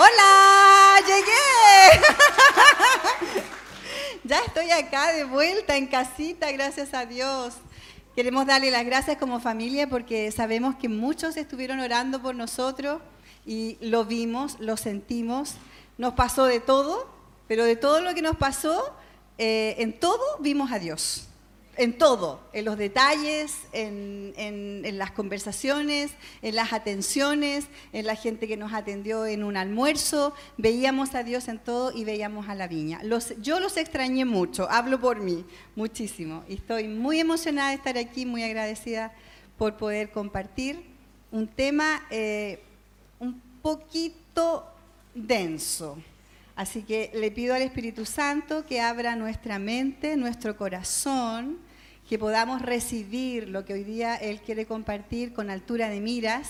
[0.00, 2.06] Hola, llegué.
[4.22, 7.54] ya estoy acá de vuelta en casita, gracias a Dios.
[8.14, 13.02] Queremos darle las gracias como familia porque sabemos que muchos estuvieron orando por nosotros
[13.44, 15.54] y lo vimos, lo sentimos.
[15.96, 17.10] Nos pasó de todo,
[17.48, 18.94] pero de todo lo que nos pasó,
[19.36, 21.27] eh, en todo vimos a Dios
[21.78, 26.10] en todo, en los detalles, en, las conversaciones,
[26.42, 30.34] en las atenciones, en la gente que nos atendió en un almuerzo.
[30.56, 33.00] Veíamos a Dios en todo y veíamos a la viña.
[33.40, 35.44] yo los extrañé mucho, hablo por mí,
[35.76, 36.44] muchísimo.
[36.48, 39.12] Y estoy muy emocionada de estar aquí, muy agradecida
[39.56, 40.82] por poder compartir
[41.30, 42.60] un tema eh,
[43.20, 44.64] un poquito
[45.14, 45.96] denso.
[46.56, 51.67] Así que le pido al Espíritu Santo que abra nuestra mente, nuestro corazón,
[52.08, 56.48] que podamos recibir lo que hoy día Él quiere compartir con altura de miras,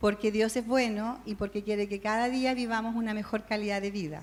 [0.00, 3.90] porque Dios es bueno y porque quiere que cada día vivamos una mejor calidad de
[3.90, 4.22] vida.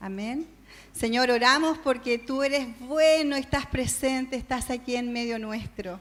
[0.00, 0.46] Amén.
[0.92, 6.00] Señor, oramos porque tú eres bueno, estás presente, estás aquí en medio nuestro.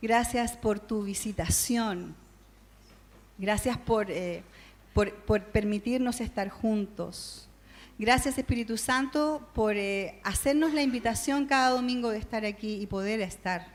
[0.00, 2.14] Gracias por tu visitación.
[3.36, 4.42] Gracias por, eh,
[4.94, 7.47] por, por permitirnos estar juntos.
[8.00, 13.20] Gracias Espíritu Santo por eh, hacernos la invitación cada domingo de estar aquí y poder
[13.20, 13.66] estar.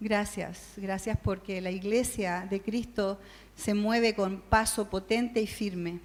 [0.00, 3.18] Gracias, gracias porque la iglesia de Cristo
[3.56, 6.00] se mueve con paso potente y firme.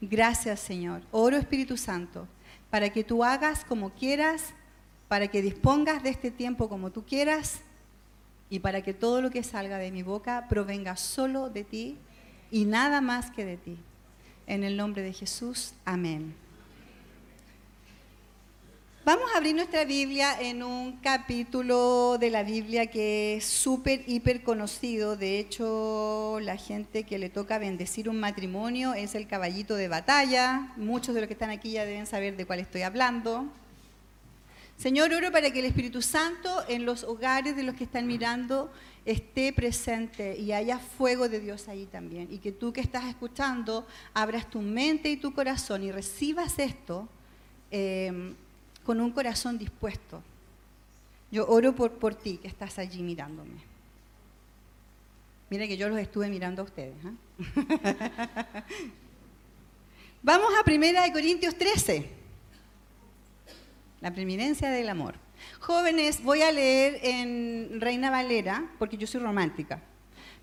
[0.00, 1.02] Gracias Señor.
[1.12, 2.26] Oro Espíritu Santo
[2.70, 4.52] para que tú hagas como quieras,
[5.06, 7.60] para que dispongas de este tiempo como tú quieras
[8.50, 11.98] y para que todo lo que salga de mi boca provenga solo de ti
[12.50, 13.78] y nada más que de ti.
[14.48, 16.45] En el nombre de Jesús, amén.
[19.06, 24.42] Vamos a abrir nuestra Biblia en un capítulo de la Biblia que es súper, hiper
[24.42, 25.16] conocido.
[25.16, 30.72] De hecho, la gente que le toca bendecir un matrimonio es el caballito de batalla.
[30.76, 33.46] Muchos de los que están aquí ya deben saber de cuál estoy hablando.
[34.76, 38.72] Señor, oro para que el Espíritu Santo en los hogares de los que están mirando
[39.04, 42.26] esté presente y haya fuego de Dios ahí también.
[42.28, 47.08] Y que tú que estás escuchando abras tu mente y tu corazón y recibas esto.
[47.70, 48.34] Eh,
[48.86, 50.22] con un corazón dispuesto.
[51.32, 53.56] Yo oro por, por ti que estás allí mirándome.
[55.50, 56.94] Mire que yo los estuve mirando a ustedes.
[57.04, 57.12] ¿ah?
[60.22, 62.08] Vamos a 1 Corintios 13.
[64.00, 65.16] La preeminencia del amor.
[65.58, 69.82] Jóvenes, voy a leer en Reina Valera, porque yo soy romántica.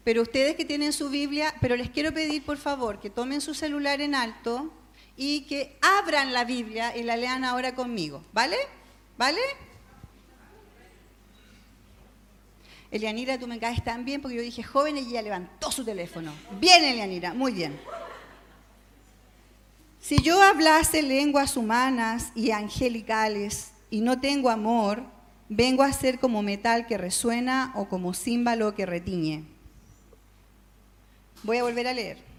[0.04, 3.54] Pero ustedes que tienen su Biblia, pero les quiero pedir por favor que tomen su
[3.54, 4.72] celular en alto
[5.16, 8.24] y que abran la Biblia y la lean ahora conmigo.
[8.34, 8.58] ¿Vale?
[9.18, 9.42] ¿Vale?
[12.92, 16.32] Elianira, tú me caes tan bien porque yo dije joven y ella levantó su teléfono.
[16.60, 17.80] Bien, Elianira, muy bien.
[20.00, 25.04] Si yo hablase lenguas humanas y angelicales y no tengo amor,
[25.50, 29.46] vengo a ser como metal que resuena o como címbalo que retiñe.
[31.44, 32.33] Voy a volver a leer.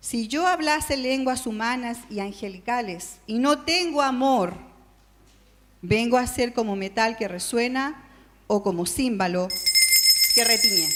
[0.00, 4.54] Si yo hablase lenguas humanas y angelicales y no tengo amor,
[5.82, 8.04] vengo a ser como metal que resuena
[8.46, 9.48] o como címbalo
[10.34, 10.88] que retiñe.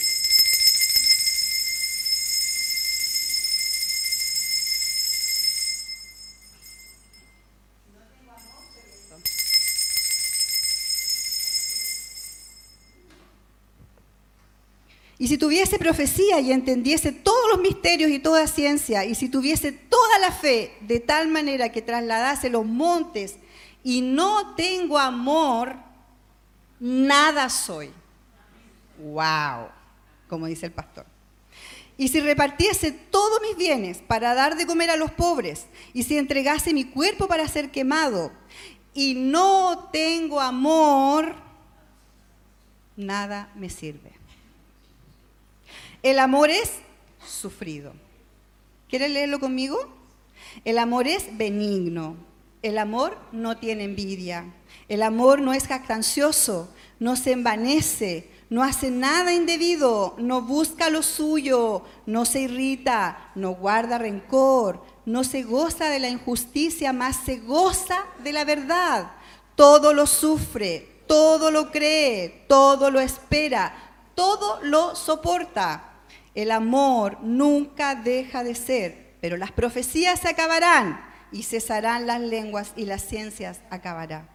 [15.18, 19.72] Y si tuviese profecía y entendiese todos los misterios y toda ciencia, y si tuviese
[19.72, 23.36] toda la fe de tal manera que trasladase los montes
[23.84, 25.76] y no tengo amor,
[26.80, 27.90] nada soy.
[28.98, 29.68] ¡Wow!
[30.28, 31.04] Como dice el pastor.
[31.98, 36.16] Y si repartiese todos mis bienes para dar de comer a los pobres, y si
[36.16, 38.32] entregase mi cuerpo para ser quemado,
[38.94, 41.34] y no tengo amor,
[42.96, 44.12] nada me sirve.
[46.02, 46.72] El amor es
[47.26, 47.92] sufrido.
[48.88, 49.78] ¿Quiere leerlo conmigo?
[50.64, 52.16] El amor es benigno.
[52.62, 54.44] El amor no tiene envidia.
[54.88, 56.68] El amor no es jactancioso,
[57.00, 63.54] no se envanece, no hace nada indebido, no busca lo suyo, no se irrita, no
[63.54, 69.12] guarda rencor, no se goza de la injusticia, más se goza de la verdad.
[69.56, 73.74] Todo lo sufre, todo lo cree, todo lo espera,
[74.14, 75.91] todo lo soporta.
[76.34, 82.72] El amor nunca deja de ser, pero las profecías se acabarán y cesarán las lenguas
[82.76, 84.28] y las ciencias acabarán.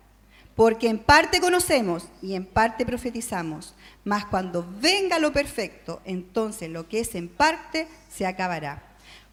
[0.55, 6.87] Porque en parte conocemos y en parte profetizamos, mas cuando venga lo perfecto, entonces lo
[6.87, 8.83] que es en parte se acabará.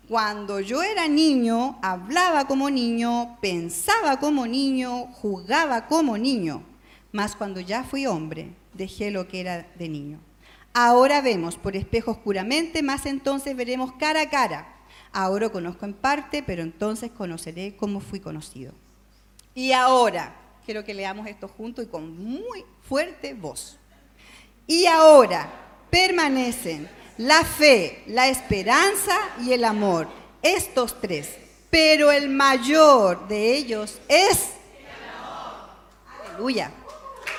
[0.08, 6.62] Cuando yo era niño, hablaba como niño, pensaba como niño, jugaba como niño.
[7.10, 10.20] Mas cuando ya fui hombre, dejé lo que era de niño.
[10.76, 14.74] Ahora vemos por espejo oscuramente, más entonces veremos cara a cara.
[15.12, 18.72] Ahora conozco en parte, pero entonces conoceré cómo fui conocido.
[19.54, 20.34] Y ahora,
[20.66, 23.78] quiero que leamos esto juntos y con muy fuerte voz.
[24.66, 25.48] Y ahora
[25.90, 26.88] permanecen
[27.18, 30.08] la fe, la esperanza y el amor.
[30.42, 31.36] Estos tres.
[31.70, 34.50] Pero el mayor de ellos es...
[34.76, 34.86] El
[35.20, 35.70] amor.
[36.32, 36.72] Aleluya.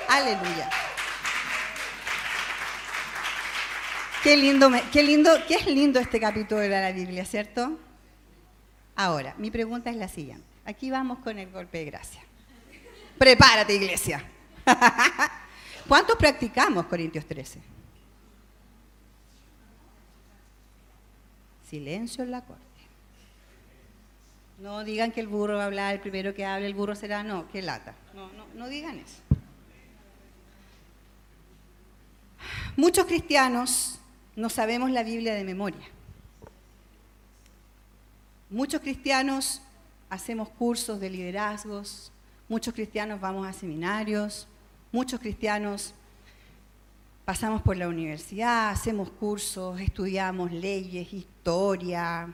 [0.08, 0.70] Aleluya.
[4.26, 7.78] Qué lindo, qué lindo, qué es lindo este capítulo de la Biblia, ¿cierto?
[8.96, 10.44] Ahora, mi pregunta es la siguiente.
[10.64, 12.20] Aquí vamos con el golpe de gracia.
[13.18, 14.24] Prepárate, iglesia.
[15.86, 17.60] ¿Cuántos practicamos Corintios 13?
[21.70, 22.64] Silencio en la corte.
[24.58, 27.22] No digan que el burro va a hablar, el primero que hable el burro será,
[27.22, 27.94] no, que lata.
[28.12, 29.20] No, no, no digan eso.
[32.76, 33.95] Muchos cristianos
[34.36, 35.88] no sabemos la Biblia de memoria.
[38.50, 39.62] Muchos cristianos
[40.10, 42.12] hacemos cursos de liderazgos,
[42.48, 44.46] muchos cristianos vamos a seminarios,
[44.92, 45.94] muchos cristianos
[47.24, 52.32] pasamos por la universidad, hacemos cursos, estudiamos leyes, historia,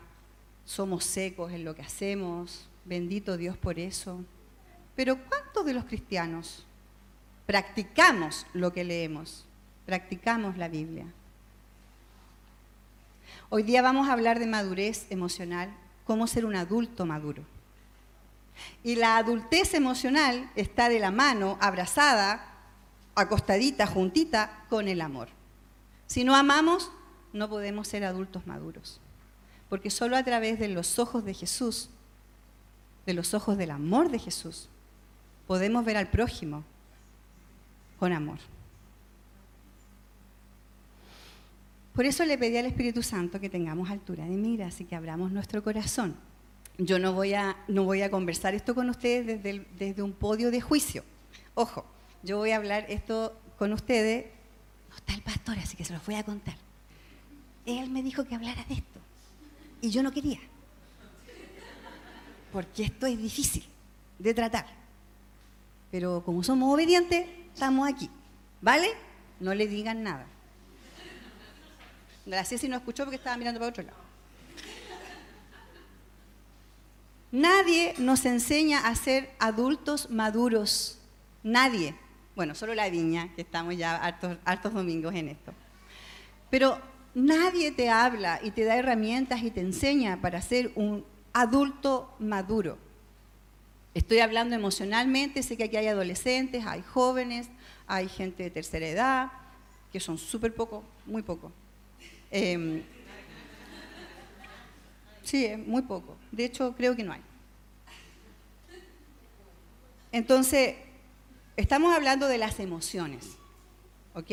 [0.65, 4.23] somos secos en lo que hacemos, bendito Dios por eso.
[4.97, 6.67] Pero ¿cuántos de los cristianos
[7.47, 9.47] practicamos lo que leemos?
[9.87, 11.07] Practicamos la Biblia.
[13.55, 15.69] Hoy día vamos a hablar de madurez emocional,
[16.07, 17.43] cómo ser un adulto maduro.
[18.83, 22.47] Y la adultez emocional está de la mano, abrazada,
[23.15, 25.29] acostadita, juntita con el amor.
[26.07, 26.91] Si no amamos,
[27.35, 29.03] no podemos ser adultos maduros.
[29.69, 31.91] Porque solo a través de los ojos de Jesús,
[33.05, 34.71] de los ojos del amor de Jesús,
[35.47, 36.65] podemos ver al prójimo
[37.99, 38.39] con amor.
[41.95, 45.31] Por eso le pedí al Espíritu Santo que tengamos altura de miras y que abramos
[45.31, 46.17] nuestro corazón.
[46.79, 50.51] Yo no voy a, no voy a conversar esto con ustedes desde, desde un podio
[50.51, 51.05] de juicio.
[51.55, 51.85] Ojo,
[52.23, 54.27] yo voy a hablar esto con ustedes.
[54.89, 56.55] No está el pastor, así que se los voy a contar.
[57.67, 59.01] Él me dijo que hablara de esto.
[59.83, 60.39] Y yo no quería.
[62.53, 63.65] Porque esto es difícil
[64.19, 64.67] de tratar.
[65.91, 68.09] Pero como somos obedientes, estamos aquí.
[68.63, 68.89] ¿Vale?
[69.41, 70.27] No le digan nada.
[72.27, 74.13] La Ceci no escuchó porque estaba mirando para otro lado.
[77.33, 80.99] Nadie nos enseña a ser adultos maduros.
[81.43, 81.95] Nadie.
[82.37, 85.53] Bueno, solo la viña, que estamos ya hartos, domingos en esto.
[86.51, 86.79] Pero
[87.15, 92.77] nadie te habla y te da herramientas y te enseña para ser un adulto maduro.
[93.95, 97.49] Estoy hablando emocionalmente, sé que aquí hay adolescentes, hay jóvenes,
[97.87, 99.33] hay gente de tercera edad,
[99.91, 101.53] que son súper poco, muy poco.
[102.33, 102.83] Em,
[105.23, 106.17] sí, muy poco.
[106.33, 107.21] De hecho, creo que no hay.
[110.11, 110.75] Entonces,
[111.57, 113.37] Estamos hablando de las emociones,
[114.15, 114.31] ¿ok?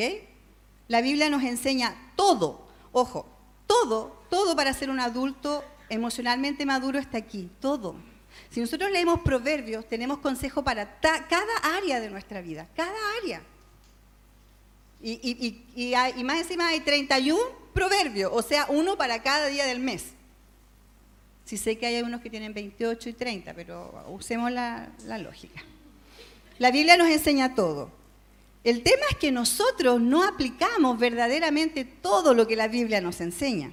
[0.88, 3.26] La Biblia nos enseña todo, ojo,
[3.66, 7.94] todo, todo para ser un adulto emocionalmente maduro está aquí, todo.
[8.50, 13.42] Si nosotros leemos proverbios, tenemos consejo para cada área de nuestra vida, cada área.
[15.02, 17.38] Y, y, más encima hay 31
[17.70, 20.06] proverbios, o sea, uno para cada día del mes.
[21.44, 25.62] Si sé que hay unos que tienen 28 y 30, pero usemos la lógica.
[26.58, 27.90] La Biblia nos enseña todo.
[28.62, 33.72] El tema es que nosotros no aplicamos verdaderamente todo lo que la Biblia nos enseña.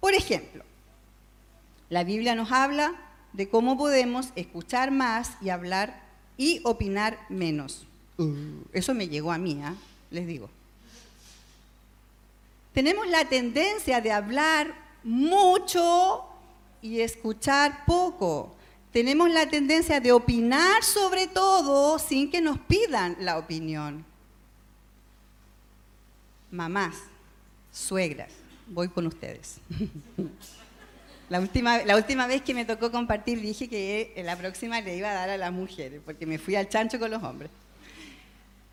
[0.00, 0.64] Por ejemplo,
[1.88, 2.94] la Biblia nos habla
[3.32, 6.02] de cómo podemos escuchar más y hablar
[6.36, 7.86] y opinar menos.
[8.18, 8.34] Uh,
[8.72, 9.74] eso me llegó a mí, ¿ah?
[10.10, 10.50] les digo.
[12.74, 16.26] Tenemos la tendencia de hablar mucho
[16.82, 18.54] y escuchar poco
[18.94, 24.04] tenemos la tendencia de opinar sobre todo sin que nos pidan la opinión.
[26.52, 26.94] Mamás,
[27.72, 28.30] suegras,
[28.68, 29.56] voy con ustedes.
[31.30, 35.10] La última, la última vez que me tocó compartir dije que la próxima le iba
[35.10, 37.50] a dar a las mujeres, porque me fui al chancho con los hombres.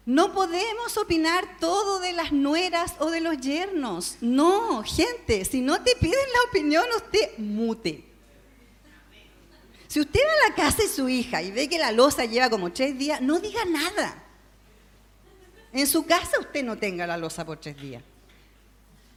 [0.06, 4.18] No podemos opinar todo de las nueras o de los yernos.
[4.22, 8.04] No, gente, si no te piden la opinión, usted mute.
[9.88, 12.50] Si usted va a la casa de su hija y ve que la losa lleva
[12.50, 14.24] como tres días, no diga nada.
[15.74, 18.02] En su casa usted no tenga la losa por tres días.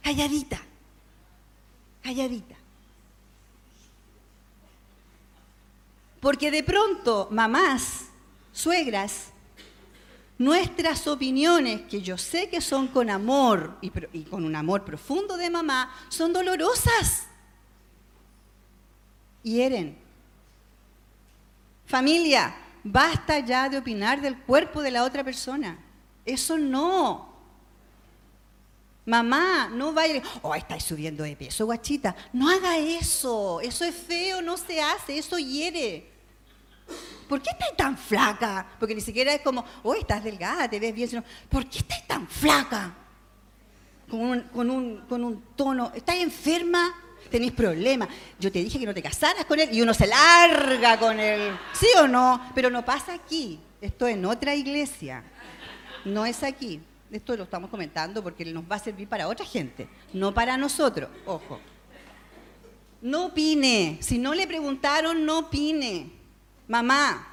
[0.03, 0.61] Calladita.
[2.03, 2.55] Calladita.
[6.19, 8.05] Porque de pronto, mamás,
[8.51, 9.27] suegras,
[10.37, 15.49] nuestras opiniones, que yo sé que son con amor y, con un amor profundo de
[15.49, 17.27] mamá, son dolorosas.
[19.43, 19.97] Hieren.
[21.85, 25.79] Familia, basta ya de opinar del cuerpo de la otra persona.
[26.25, 27.33] Eso no.
[29.05, 32.15] Mamá, no vaya, oh, estáis subiendo de peso, guachita.
[32.33, 36.09] No haga eso, eso es feo, no se hace, eso hiere.
[37.27, 38.65] ¿Por qué estás tan flaca?
[38.79, 42.05] Porque ni siquiera es como, oh, estás delgada, te ves bien, sino, ¿por qué estás
[42.07, 42.93] tan flaca?
[44.09, 44.19] Con
[44.69, 46.93] un, con un, tono, ¿estás enferma?
[47.29, 48.07] ¿Tenéis problemas?
[48.39, 51.57] Yo te dije que no te casaras con él y uno se larga con él.
[51.73, 52.51] ¿Sí o no?
[52.53, 53.59] Pero no pasa aquí.
[53.81, 55.23] Esto es en otra iglesia.
[56.05, 56.79] No es aquí.
[57.11, 61.09] Esto lo estamos comentando porque nos va a servir para otra gente, no para nosotros.
[61.25, 61.59] Ojo.
[63.01, 63.97] No opine.
[64.01, 66.11] Si no le preguntaron, no opine.
[66.67, 67.27] Mamá.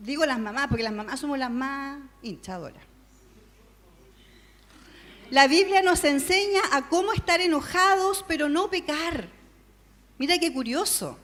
[0.00, 2.82] Digo las mamás porque las mamás somos las más hinchadoras.
[5.30, 9.28] La Biblia nos enseña a cómo estar enojados, pero no pecar.
[10.18, 11.18] Mira qué curioso.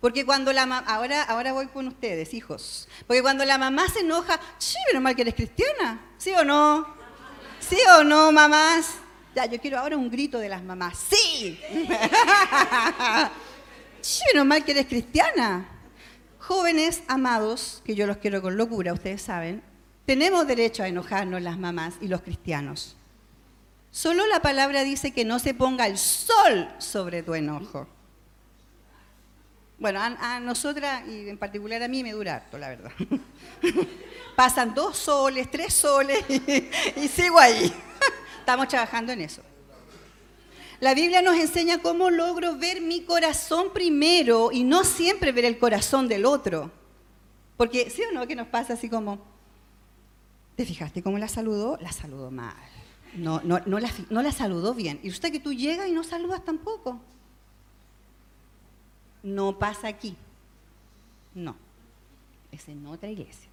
[0.00, 2.88] Porque cuando la mamá, ahora, ahora voy con ustedes, hijos.
[3.06, 6.00] Porque cuando la mamá se enoja, sí, menos mal que eres cristiana.
[6.18, 6.86] ¿Sí o no?
[7.58, 8.94] ¿Sí o no, mamás?
[9.34, 10.98] Ya, yo quiero ahora un grito de las mamás.
[11.10, 11.58] ¡Sí!
[14.00, 15.77] sí, menos mal que eres cristiana.
[16.48, 19.62] Jóvenes amados, que yo los quiero con locura, ustedes saben,
[20.06, 22.96] tenemos derecho a enojarnos las mamás y los cristianos.
[23.90, 27.86] Solo la palabra dice que no se ponga el sol sobre tu enojo.
[29.78, 32.92] Bueno, a, nosotras y en particular a mí me dura harto, la verdad.
[34.34, 37.70] Pasan dos soles, tres soles y, y sigo ahí.
[38.40, 39.42] Estamos trabajando en eso.
[40.80, 45.58] La Biblia nos enseña cómo logro ver mi corazón primero y no siempre ver el
[45.58, 46.70] corazón del otro.
[47.56, 48.26] Porque, ¿sí o no?
[48.26, 49.18] Que nos pasa así como,
[50.54, 51.76] ¿te fijaste cómo la saludó?
[51.80, 52.54] La saludó mal.
[53.14, 55.00] No, no, no, la, no la saludó bien.
[55.02, 57.00] Y usted que tú llegas y no saludas tampoco
[59.22, 60.16] no pasa aquí.
[61.34, 61.56] No,
[62.52, 63.48] es en otra iglesia.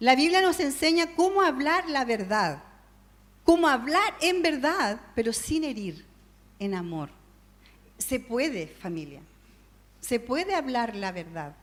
[0.00, 2.62] La Biblia nos enseña cómo hablar la verdad,
[3.48, 6.04] cómo hablar en verdad, pero sin herir,
[6.58, 7.08] en amor.
[7.96, 9.22] Se puede, familia,
[10.02, 11.56] se puede hablar la verdad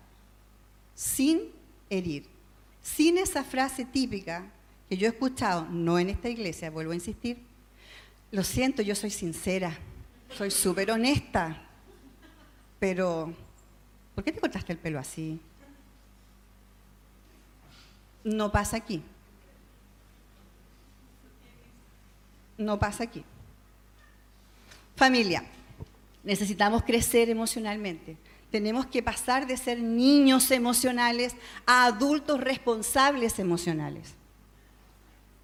[0.96, 1.52] sin
[1.92, 2.26] herir,
[2.82, 4.48] sin esa frase típica
[4.90, 7.38] que yo he escuchado, no en esta iglesia, vuelvo a insistir,
[8.32, 9.78] lo siento, yo soy sincera,
[10.36, 11.68] soy súper honesta,
[12.80, 13.32] pero,
[14.16, 15.40] ¿por qué te cortaste el pelo así?
[18.24, 19.04] No pasa aquí.
[22.58, 23.24] No pasa aquí.
[24.96, 25.44] Familia,
[26.24, 28.18] necesitamos crecer emocionalmente.
[28.50, 31.36] Tenemos que pasar de ser niños emocionales
[31.66, 34.14] a adultos responsables emocionales.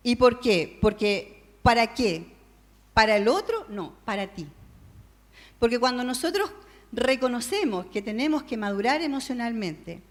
[0.03, 0.77] ¿Y por qué?
[0.81, 2.25] Porque, ¿para qué?
[2.93, 3.65] ¿Para el otro?
[3.69, 4.47] No, para ti.
[5.59, 6.51] Porque cuando nosotros
[6.91, 10.01] reconocemos que tenemos que madurar emocionalmente,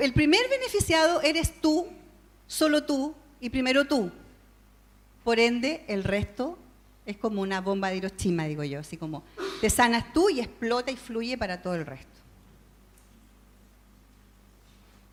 [0.00, 1.88] el primer beneficiado eres tú,
[2.46, 4.12] solo tú y primero tú.
[5.26, 6.56] Por ende, el resto
[7.04, 9.24] es como una bomba de Hiroshima, digo yo, así como
[9.60, 12.20] te sanas tú y explota y fluye para todo el resto.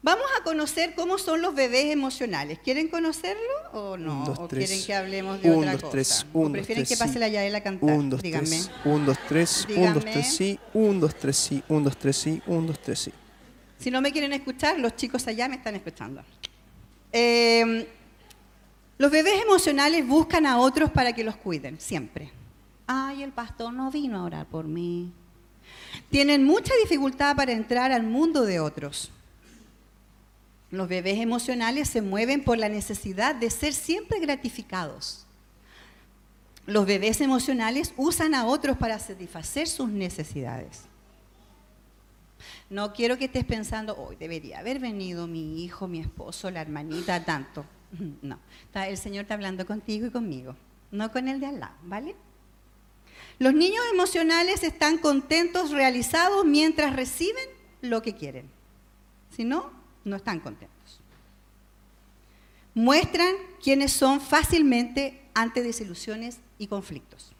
[0.03, 2.59] Vamos a conocer cómo son los bebés emocionales.
[2.59, 3.41] ¿Quieren conocerlo
[3.73, 4.25] o no?
[4.25, 6.27] ¿O quieren que hablemos de otra cosa?
[6.31, 7.97] ¿O prefieren que pase la Yael a cantar?
[7.97, 8.49] Un, dos, Díganme.
[8.49, 12.17] tres, un, dos, tres, un, dos, tres, sí, un, dos, tres, sí, un, dos, tres,
[12.17, 13.11] sí, un, dos, tres, sí.
[13.79, 16.21] Si no me quieren escuchar, los chicos allá me están escuchando.
[17.11, 17.83] Em,
[18.97, 22.31] los bebés emocionales buscan a otros para que los cuiden, siempre.
[22.87, 25.11] Ay, el pastor no vino a orar por mí.
[26.09, 29.11] Tienen mucha dificultad para entrar al mundo de otros.
[30.69, 35.25] Los bebés emocionales se mueven por la necesidad de ser siempre gratificados.
[36.65, 40.83] Los bebés emocionales usan a otros para satisfacer sus necesidades.
[42.69, 47.23] No quiero que estés pensando, hoy debería haber venido mi hijo, mi esposo, la hermanita,
[47.23, 47.65] tanto.
[48.21, 48.39] No,
[48.73, 50.55] el Señor está hablando contigo y conmigo,
[50.91, 52.15] no con el de al lado, ¿vale?
[53.39, 57.47] Los niños emocionales están contentos, realizados, mientras reciben
[57.81, 58.49] lo que quieren.
[59.35, 59.71] Si no,
[60.05, 60.99] no están contentos.
[62.75, 67.31] Muestran quiénes son fácilmente ante desilusiones y conflictos.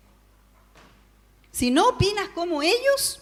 [1.52, 3.22] Si no opinas como ellos,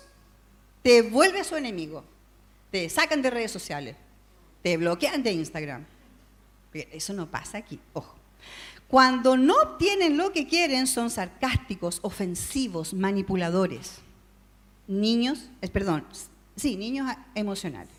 [0.81, 2.03] te vuelves su enemigo.
[2.71, 3.97] Te sacan de redes sociales,
[4.63, 5.85] te bloquean de Instagram.
[6.73, 8.15] Eso no pasa aquí, ojo.
[8.87, 13.99] Cuando no obtienen lo que quieren, son sarcásticos, ofensivos, manipuladores.
[14.87, 16.05] Niños, perdón,
[16.55, 17.93] Sí, niños emocionales.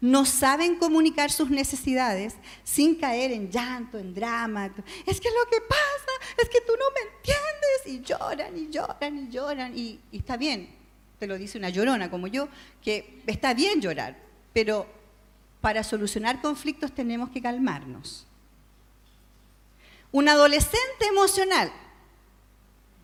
[0.00, 2.34] No saben comunicar sus necesidades
[2.64, 4.66] sin caer en llanto, en drama.
[5.06, 7.86] Es que lo que pasa es que tú no me entiendes.
[7.86, 9.78] Y lloran y lloran y lloran.
[9.78, 10.68] Y, y está bien,
[11.20, 12.48] te lo dice una llorona como yo,
[12.82, 14.18] que está bien llorar,
[14.52, 14.86] pero
[15.62, 18.26] para solucionar conflictos tenemos que calmarnos.
[20.10, 21.72] Un adolescente emocional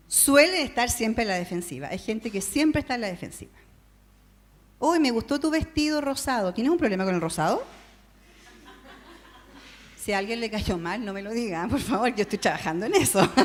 [0.07, 1.87] suele estar siempre en la defensiva.
[1.87, 3.53] Hay gente que siempre está en la defensiva.
[4.77, 6.53] Hoy me gustó tu vestido rosado.
[6.53, 7.63] ¿Tienes un problema con el rosado?
[9.97, 12.85] Si a alguien le cayó mal, no me lo diga, por favor, yo estoy trabajando
[12.85, 13.27] en eso.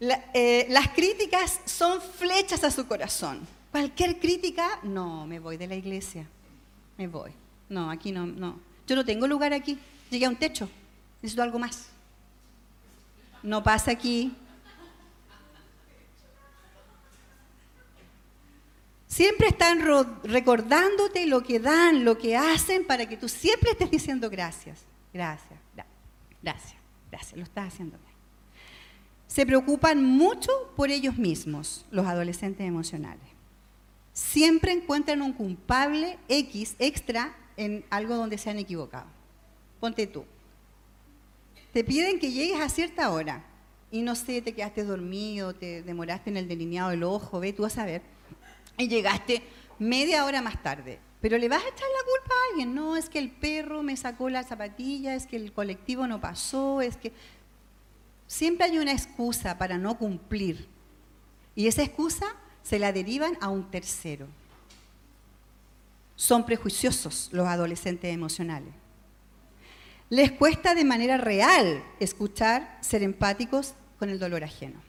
[0.00, 3.44] Eh, las críticas son flechas a su corazón.
[3.70, 6.26] Cualquier crítica, no, me voy de la iglesia.
[6.96, 7.30] Me voy.
[7.68, 8.58] No, aquí no, no.
[8.86, 9.78] Yo no tengo lugar aquí.
[10.10, 10.68] Llegué a un techo.
[11.20, 11.88] Necesito algo más.
[13.42, 14.34] No pasa aquí.
[19.06, 19.80] Siempre están
[20.24, 24.80] recordándote lo que dan, lo que hacen, para que tú siempre estés diciendo gracias,
[25.12, 25.58] gracias,
[26.42, 26.74] gracias,
[27.10, 28.12] gracias, lo estás haciendo bien.
[29.26, 33.37] Se preocupan mucho por ellos mismos, los adolescentes emocionales.
[34.18, 39.06] Siempre encuentran un culpable X extra en algo donde se han equivocado.
[39.78, 40.24] Ponte tú.
[41.72, 43.44] Te piden que llegues a cierta hora
[43.92, 47.64] y no sé, te quedaste dormido, te demoraste en el delineado del ojo, ve tú
[47.64, 48.02] a saber
[48.76, 49.40] y llegaste
[49.78, 50.98] media hora más tarde.
[51.20, 52.74] Pero le vas a echar la culpa a alguien.
[52.74, 56.80] No, es que el perro me sacó la zapatilla, es que el colectivo no pasó,
[56.80, 57.12] es que...
[58.26, 60.66] Siempre hay una excusa para no cumplir.
[61.54, 62.26] Y esa excusa
[62.68, 64.26] se la derivan a un tercero.
[66.16, 68.74] Son prejuiciosos los adolescentes emocionales.
[70.10, 74.82] Les cuesta de manera real escuchar, ser empáticos con el dolor ajeno.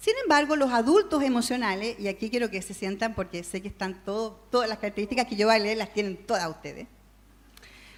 [0.00, 4.04] Sin embargo, los adultos emocionales, y aquí quiero que se sientan porque sé que están
[4.04, 6.86] todas las características que yo voy a leer, las tienen todas ustedes,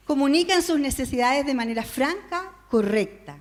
[0.07, 3.37] comunican sus necesidades de manera franca, correcta.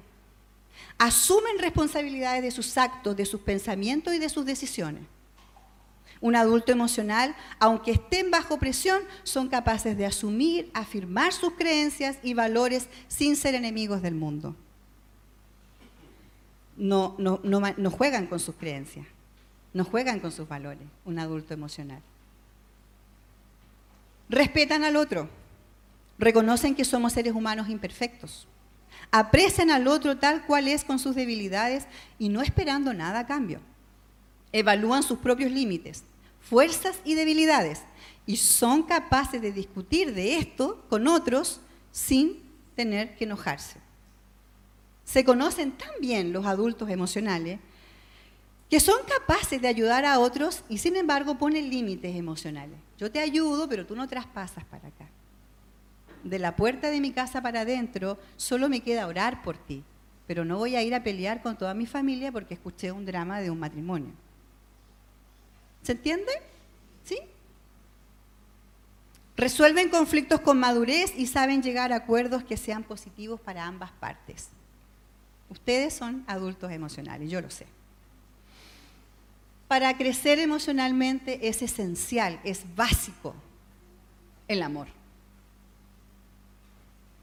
[0.97, 5.14] Asumen responsabilidades de sus actos, de sus pensamientos y de sus decisiones.
[6.25, 12.33] Un adulto emocional, aunque estén bajo presión, son capaces de asumir, afirmar sus creencias y
[12.33, 14.55] valores sin ser enemigos del mundo
[16.77, 19.05] no, no, no, juegan con sus creencias,
[19.73, 22.01] no juegan con sus valores, un adulto emocional.
[24.29, 25.29] Respetan al otro,
[26.17, 28.47] reconocen que somos seres humanos imperfectos,
[29.11, 31.87] aprecian al otro tal cual es con sus debilidades
[32.19, 33.59] y no esperando nada a cambio.
[34.51, 36.03] Evalúan sus propios límites,
[36.49, 37.81] fuerzas y debilidades
[38.25, 42.43] y son capaces de discutir de esto con otros sin
[42.75, 43.85] tener que enojarse
[45.05, 47.59] se conocen tan bien los adultos emocionales
[48.69, 52.79] que son capaces de ayudar a otros y sin embargo ponen límites emocionales.
[52.97, 55.07] Yo te ayudo, pero tú no traspasas para acá.
[56.23, 59.83] De la puerta de mi casa para adentro solo me queda orar por ti,
[60.25, 63.39] pero no voy a ir a pelear con toda mi familia porque escuché un drama
[63.39, 64.13] de un matrimonio.
[65.85, 66.31] ¿Se entiende?
[67.03, 67.19] ¿Sí?
[69.37, 74.47] Resuelven conflictos con madurez y saben llegar a acuerdos que sean positivos para ambas partes.
[75.47, 77.67] Ustedes son adultos emocionales, yo lo sé.
[79.67, 83.35] Para crecer emocionalmente es esencial, es básico
[84.47, 84.87] el amor.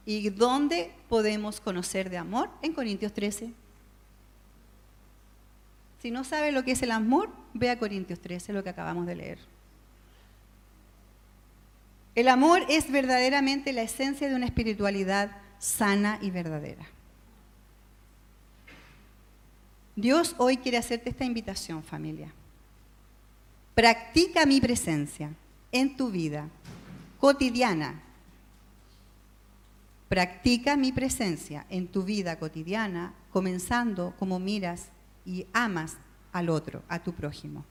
[0.06, 2.48] ¿Y dónde podemos conocer de amor?
[2.62, 3.52] En Corintios 13.
[6.02, 9.06] Si no sabe lo que es el amor, ve a Corintios 13, lo que acabamos
[9.06, 9.38] de leer.
[12.16, 16.84] El amor es verdaderamente la esencia de una espiritualidad sana y verdadera.
[19.94, 22.32] Dios hoy quiere hacerte esta invitación, familia.
[23.76, 25.30] Practica mi presencia
[25.70, 26.48] en tu vida
[27.20, 28.02] cotidiana.
[30.08, 34.88] Practica mi presencia en tu vida cotidiana, comenzando como miras
[35.24, 35.96] y amas
[36.32, 37.64] al otro, a tu prójimo.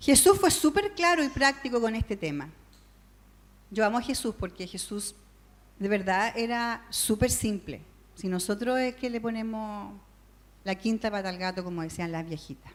[0.00, 2.48] Jesús fue súper claro y práctico con este tema.
[3.70, 5.14] Yo amo a Jesús porque Jesús
[5.78, 7.82] de verdad era súper simple.
[8.14, 9.94] Si nosotros es que le ponemos
[10.64, 12.72] la quinta pata al gato, como decían las viejitas.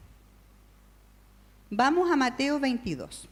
[1.70, 3.28] Vamos a Mateo 22.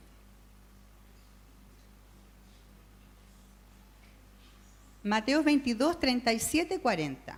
[5.03, 7.37] Mateo 22, 37, 40.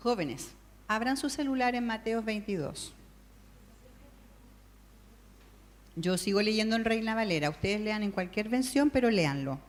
[0.00, 0.48] Jóvenes,
[0.88, 2.92] abran su celular en Mateo 22.
[5.94, 9.60] Yo sigo leyendo en Reina Valera, ustedes lean en cualquier versión, pero léanlo.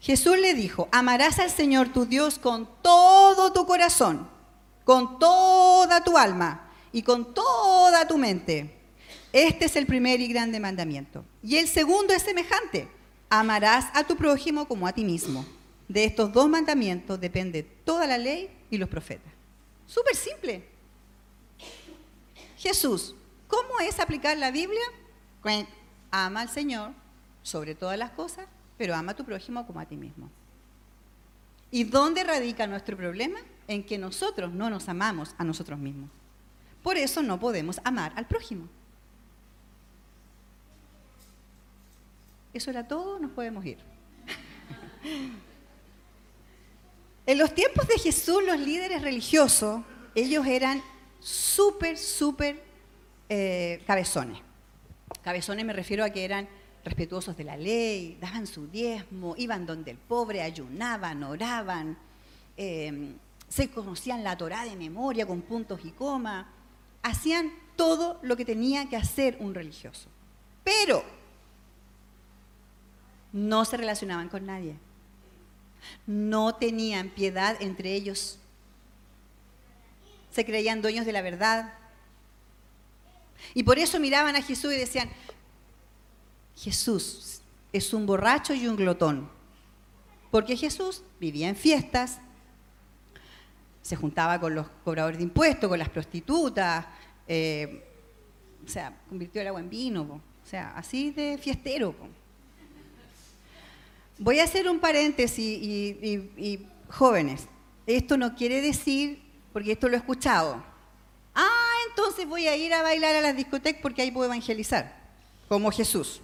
[0.00, 4.28] Jesús le dijo, amarás al Señor tu Dios con todo tu corazón,
[4.82, 8.74] con toda tu alma y con toda tu mente.
[9.32, 11.24] Este es el primer y grande mandamiento.
[11.40, 12.88] Y el segundo es semejante.
[13.34, 15.42] Amarás a tu prójimo como a ti mismo.
[15.88, 19.32] De estos dos mandamientos depende toda la ley y los profetas.
[19.86, 20.68] Súper simple.
[22.58, 23.14] Jesús,
[23.48, 24.82] ¿cómo es aplicar la Biblia?
[26.10, 26.92] Ama al Señor
[27.42, 30.28] sobre todas las cosas, pero ama a tu prójimo como a ti mismo.
[31.70, 33.38] ¿Y dónde radica nuestro problema?
[33.66, 36.10] En que nosotros no nos amamos a nosotros mismos.
[36.82, 38.68] Por eso no podemos amar al prójimo.
[42.52, 43.78] Eso era todo, nos podemos ir.
[47.26, 49.82] en los tiempos de Jesús, los líderes religiosos,
[50.14, 50.82] ellos eran
[51.20, 52.62] súper, súper
[53.28, 54.38] eh, cabezones.
[55.22, 56.48] Cabezones me refiero a que eran
[56.84, 61.96] respetuosos de la ley, daban su diezmo, iban donde el pobre, ayunaban, oraban,
[62.56, 63.14] em,
[63.48, 66.46] se conocían la Torá de memoria con puntos y comas,
[67.02, 70.08] hacían todo lo que tenía que hacer un religioso.
[70.64, 71.04] Pero
[73.32, 74.76] no se relacionaban con nadie.
[76.06, 78.38] No tenían piedad entre ellos.
[80.30, 81.74] Se creían dueños de la verdad.
[83.54, 85.10] Y por eso miraban a Jesús y decían,
[86.56, 87.40] Jesús
[87.72, 89.28] es un borracho y un glotón.
[90.30, 92.18] Porque Jesús vivía en fiestas,
[93.82, 96.86] se juntaba con los cobradores de impuestos, con las prostitutas,
[97.26, 97.84] eh,
[98.64, 101.94] o sea, convirtió el agua en vino, o sea, así de fiestero.
[104.18, 107.48] Voy a hacer un paréntesis y, jóvenes,
[107.86, 109.22] esto no quiere decir,
[109.52, 110.62] porque esto lo he escuchado,
[111.34, 114.94] ah, entonces voy a ir a bailar a las discotecas porque ahí puedo evangelizar,
[115.48, 116.20] como Jesús.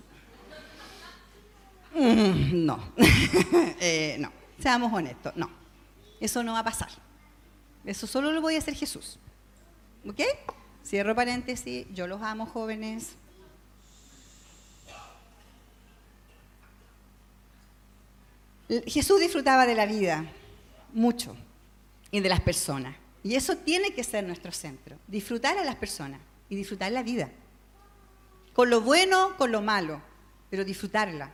[1.95, 2.93] Mm, no,
[3.81, 5.51] eh, no, seamos honestos, no,
[6.21, 6.91] eso no va a pasar.
[7.85, 9.19] Eso solo lo voy a hacer Jesús.
[10.07, 10.21] ¿Ok?
[10.85, 13.17] Cierro paréntesis, yo los amo jóvenes.
[18.87, 20.25] Jesús disfrutaba de la vida
[20.93, 21.37] mucho
[22.11, 22.97] y de las personas.
[23.23, 27.31] Y eso tiene que ser nuestro centro, disfrutar a las personas y disfrutar la vida.
[28.53, 30.01] Con lo bueno, con lo malo,
[30.51, 31.33] pero disfrutarla.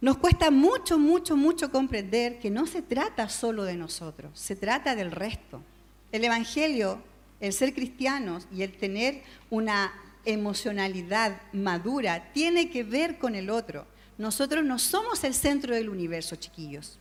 [0.00, 4.96] Nos cuesta mucho, mucho, mucho comprender que no se trata solo de nosotros, se trata
[4.96, 5.62] del resto.
[6.10, 7.00] El Evangelio,
[7.40, 9.92] el ser cristianos y el tener una
[10.24, 13.86] emocionalidad madura tiene que ver con el otro.
[14.18, 16.98] Nosotros no somos el centro del universo, chiquillos.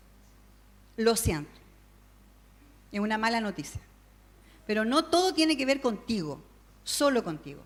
[0.98, 1.52] Lo siento.
[2.92, 3.82] Es una mala noticia.
[4.66, 6.42] Pero no todo tiene que ver contigo,
[6.84, 7.62] solo contigo.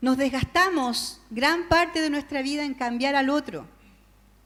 [0.00, 3.66] Nos desgastamos gran parte de nuestra vida en cambiar al otro.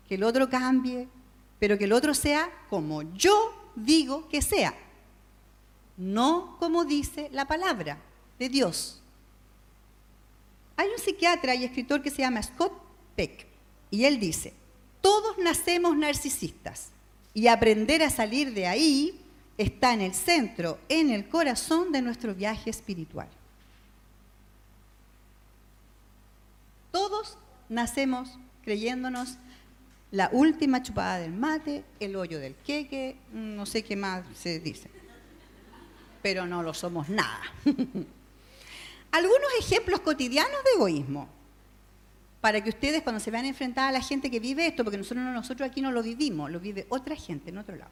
[0.09, 1.09] Que el otro cambie,
[1.59, 4.75] pero que el otro sea como yo digo que sea.
[5.96, 7.98] No como dice la palabra
[8.38, 9.01] de Dios.
[10.76, 12.72] Hay un psiquiatra y escritor que se llama Scott
[13.16, 13.46] Peck
[13.90, 14.54] y él dice,
[15.00, 16.90] todos nacemos narcisistas
[17.35, 19.20] y aprender a salir de ahí
[19.58, 23.28] está en el centro, en el corazón de nuestro viaje espiritual.
[26.90, 27.37] Todos
[27.68, 29.38] nacemos creyéndonos
[30.11, 34.90] la última chupada del mate, el hoyo del queque, no sé qué más se dice.
[36.22, 37.40] Pero no lo somos nada.
[39.12, 41.29] Algunos ejemplos cotidianos de egoísmo,
[42.40, 45.61] para que ustedes cuando se vean enfrentadas a la gente que vive esto, porque nosotros,
[45.62, 47.90] aquí no lo vivimos, lo vive otra gente en otro lado.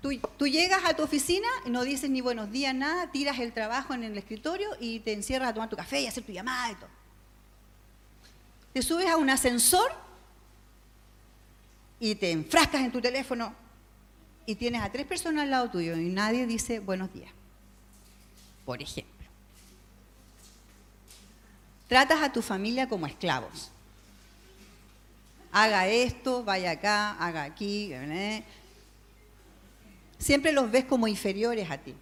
[0.00, 3.92] Tú, tú, llegas a tu oficina no dices ni buenos días, nada, tiras el trabajo
[3.92, 6.74] en el escritorio y te encierras a tomar tu café y hacer tu llamada y
[6.74, 7.04] todo
[8.74, 9.92] te subes a un ascensor
[12.00, 13.54] y te enfrascas en tu teléfono
[14.46, 17.30] y tienes a tres personas al lado tuyo y nadie dice buenos días.
[18.66, 19.13] Por ejemplo.
[21.88, 23.70] Tratas a tu familia como esclavos.
[25.52, 27.90] Haga esto, vaya acá, haga aquí.
[27.92, 28.42] ¿eh?
[30.18, 31.94] Siempre los ves como inferiores a ti.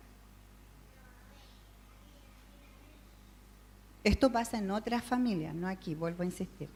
[4.04, 6.68] Esto pasa en otras familias, no aquí, vuelvo a insistir.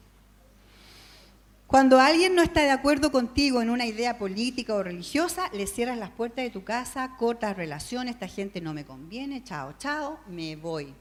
[1.67, 5.97] Cuando alguien no está de acuerdo contigo en una idea política o religiosa, le cierras
[5.97, 10.55] las puertas de tu casa, cortas relaciones, esta gente no me conviene, chao, chao, me
[10.55, 10.93] voy.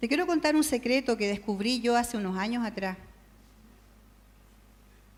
[0.00, 2.96] Te quiero contar un secreto que descubrí yo hace unos años atrás.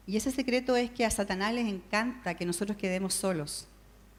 [0.06, 3.68] Y ese secreto es que a Satanás les encanta que nosotros quedemos solos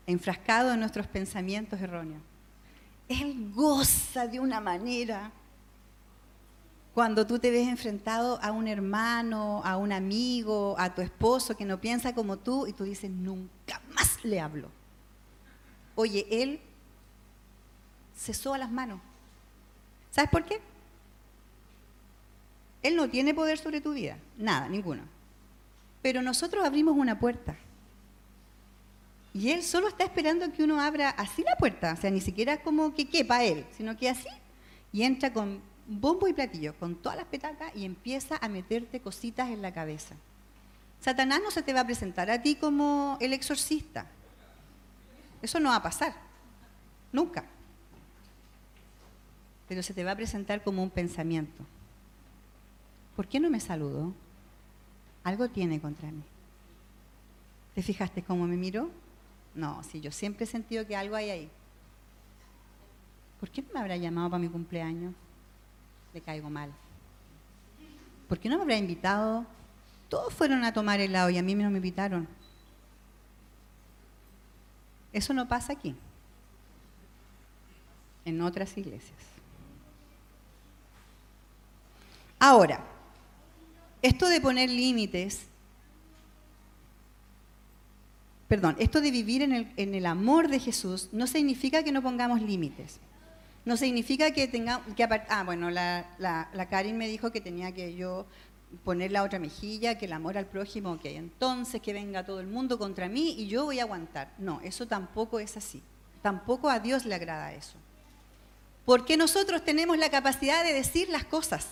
[0.08, 2.21] enfrascado en nuestros pensamientos erróneos.
[3.08, 5.32] Él goza de una manera
[6.93, 11.63] Cuando tú te ves enfrentado a un hermano, a un amigo, a tu esposo que
[11.63, 14.69] no piensa como tú y tú dices, nunca más le hablo.
[15.95, 16.60] Oye, él
[18.13, 19.00] cesó a las manos.
[20.12, 20.60] ¿Sabes por qué?
[22.84, 25.04] Él no tiene poder sobre tu vida, nada, ninguno.
[26.02, 27.56] Pero nosotros abrimos una puerta.
[29.34, 32.62] Y él solo está esperando que uno abra así la puerta, o sea, ni siquiera
[32.62, 34.28] como que quepa él, sino que así.
[34.91, 39.50] Y entra con bombo y platillo, con todas las petacas y empieza a meterte cositas
[39.50, 40.15] en la cabeza.
[41.00, 44.06] Satanás no se te va a presentar a ti como el exorcista.
[45.41, 46.13] Eso no va a pasar.
[47.12, 47.45] Nunca.
[49.71, 51.63] Pero se te va a presentar como un pensamiento.
[53.15, 54.13] ¿Por qué no me saludó?
[55.23, 56.23] Algo tiene contra mí.
[57.73, 58.91] ¿Te fijaste cómo me miró?
[59.55, 61.49] No, si yo siempre he sentido que algo hay ahí.
[63.39, 65.13] ¿Por qué no me habrá llamado para mi cumpleaños?
[66.13, 66.69] Le caigo mal.
[68.27, 69.45] ¿Por qué no me habrá invitado?
[70.10, 72.27] Todos fueron a tomar helado y a mí no me invitaron.
[75.13, 75.95] Eso no pasa aquí,
[78.25, 79.30] en otras iglesias.
[82.43, 82.84] Ahora,
[84.01, 85.41] esto de poner límites,
[88.47, 92.99] perdón, esto de vivir en el, amor de Jesús no significa que no pongamos límites.
[93.63, 97.93] No significa que tengamos que ah bueno la, la, Karin me dijo que tenía que
[97.93, 98.25] yo
[98.84, 102.47] poner la otra mejilla, que el amor al prójimo, que entonces que venga todo el
[102.47, 104.34] mundo contra mí y yo voy a aguantar.
[104.39, 105.84] No, eso tampoco es así.
[106.23, 107.77] Tampoco a Dios le agrada eso.
[108.84, 111.67] Porque nosotros tenemos la capacidad de decir las cosas.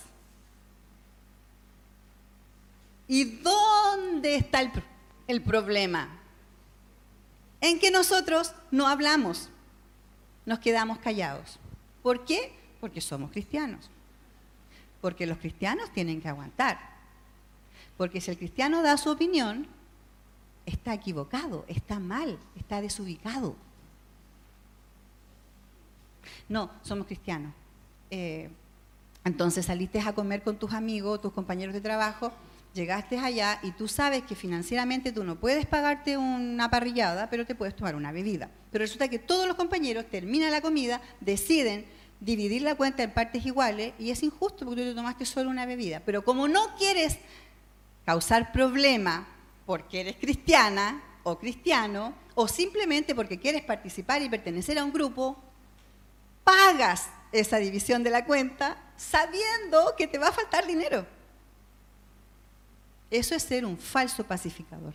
[3.10, 4.60] ¿Y dónde está
[5.26, 6.16] el, problema?
[7.60, 9.48] En que nosotros no hablamos,
[10.46, 11.58] nos quedamos callados.
[12.04, 12.52] ¿Por qué?
[12.80, 13.90] Porque somos cristianos.
[15.00, 16.78] Porque los cristianos tienen que aguantar.
[17.96, 19.66] Porque si el cristiano da su opinión,
[20.64, 23.56] está equivocado, está mal, está desubicado.
[26.48, 27.52] No, somos cristianos.
[28.12, 28.50] Eh,
[29.24, 32.32] entonces saliste a comer con tus amigos, tus compañeros de trabajo,
[32.74, 37.54] llegaste allá y tú sabes que financieramente tú no puedes pagarte una parrillada, pero te
[37.54, 38.50] puedes tomar una bebida.
[38.70, 41.86] Pero resulta que todos los compañeros terminan la comida, deciden
[42.20, 45.66] dividir la cuenta en partes iguales y es injusto porque tú te tomaste solo una
[45.66, 46.00] bebida.
[46.04, 47.18] Pero como no quieres
[48.04, 49.26] causar problema
[49.66, 55.36] porque eres cristiana o cristiano, o simplemente porque quieres participar y pertenecer a un grupo,
[56.44, 61.06] pagas esa división de la cuenta sabiendo que te va a faltar dinero.
[63.10, 64.94] Eso es ser un falso pacificador.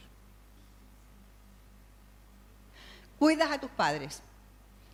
[3.19, 4.21] Cuidas a tus padres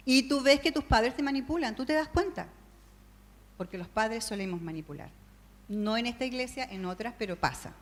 [0.06, 2.48] y tú ves que tus padres te manipulan, tú te das cuenta,
[3.58, 5.10] porque los padres solemos manipular.
[5.68, 7.74] No en esta iglesia, en otras, pero pasa.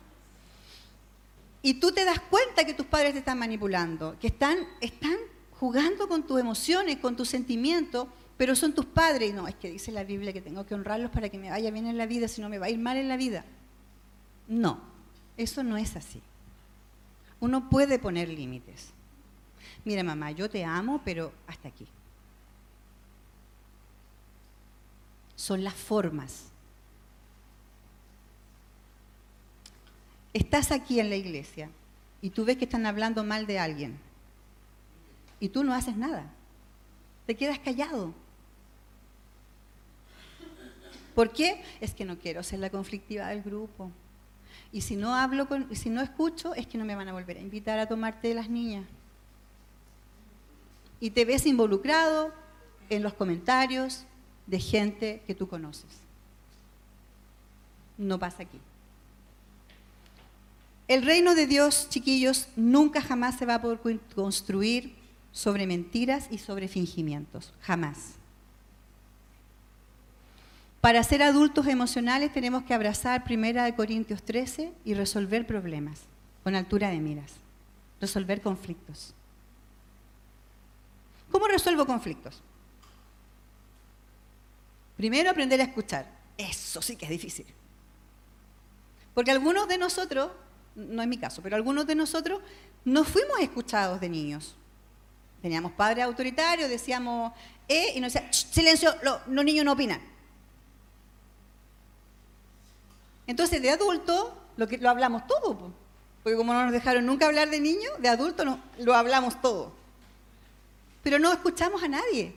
[1.62, 5.16] Y tú te das cuenta que tus padres te están manipulando, que están, están
[5.58, 9.30] jugando con tus emociones, con tus sentimientos, pero son tus padres.
[9.30, 11.70] Y no, es que dice la Biblia que tengo que honrarlos para que me vaya
[11.70, 13.44] bien en la vida, si no me va a ir mal en la vida.
[14.48, 14.80] No,
[15.42, 16.20] eso no es así.
[17.40, 18.90] Uno puede poner límites.
[19.84, 21.86] Mira, mamá, yo te amo, pero hasta aquí.
[25.36, 26.48] Son las formas.
[30.34, 31.70] Estás aquí en la iglesia
[32.20, 33.98] y tú ves que están hablando mal de alguien
[35.40, 36.30] y tú no haces nada.
[37.26, 38.12] Te quedas callado.
[41.14, 41.62] ¿Por qué?
[41.80, 43.90] Es que no quiero ser la conflictiva del grupo.
[44.72, 47.36] Y si no hablo con, si no escucho, es que no me van a volver
[47.36, 48.84] a invitar a tomarte de las niñas.
[51.00, 52.32] Y te ves involucrado
[52.88, 54.04] en los comentarios
[54.46, 55.90] de gente que tú conoces.
[57.98, 58.58] No pasa aquí.
[60.88, 63.80] El reino de Dios, chiquillos, nunca jamás se va a poder
[64.14, 64.94] construir
[65.32, 67.52] sobre mentiras y sobre fingimientos.
[67.60, 68.19] Jamás.
[70.80, 76.00] Para ser adultos emocionales tenemos que abrazar 1 Corintios 13 y resolver problemas
[76.42, 77.32] con altura de miras,
[78.00, 79.14] resolver conflictos.
[81.30, 82.42] ¿Cómo resuelvo conflictos?
[84.96, 86.06] Primero aprender a escuchar.
[86.36, 87.46] Eso sí que es difícil.
[89.12, 90.30] Porque algunos de nosotros,
[90.74, 92.40] no es mi caso, pero algunos de nosotros
[92.86, 94.56] no fuimos escuchados de niños.
[95.42, 97.32] Teníamos padres autoritarios, decíamos,
[97.68, 100.09] eh, y nos decían, silencio, los niños no opinan.
[103.30, 105.72] Entonces, de adulto, lo, que, lo hablamos todo.
[106.22, 108.44] Porque como no nos dejaron nunca hablar de niños, de adulto
[108.78, 109.72] lo hablamos todo.
[111.02, 112.34] Pero no escuchamos a nadie.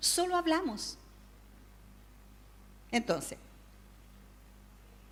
[0.00, 0.98] Solo hablamos.
[2.90, 3.38] Entonces,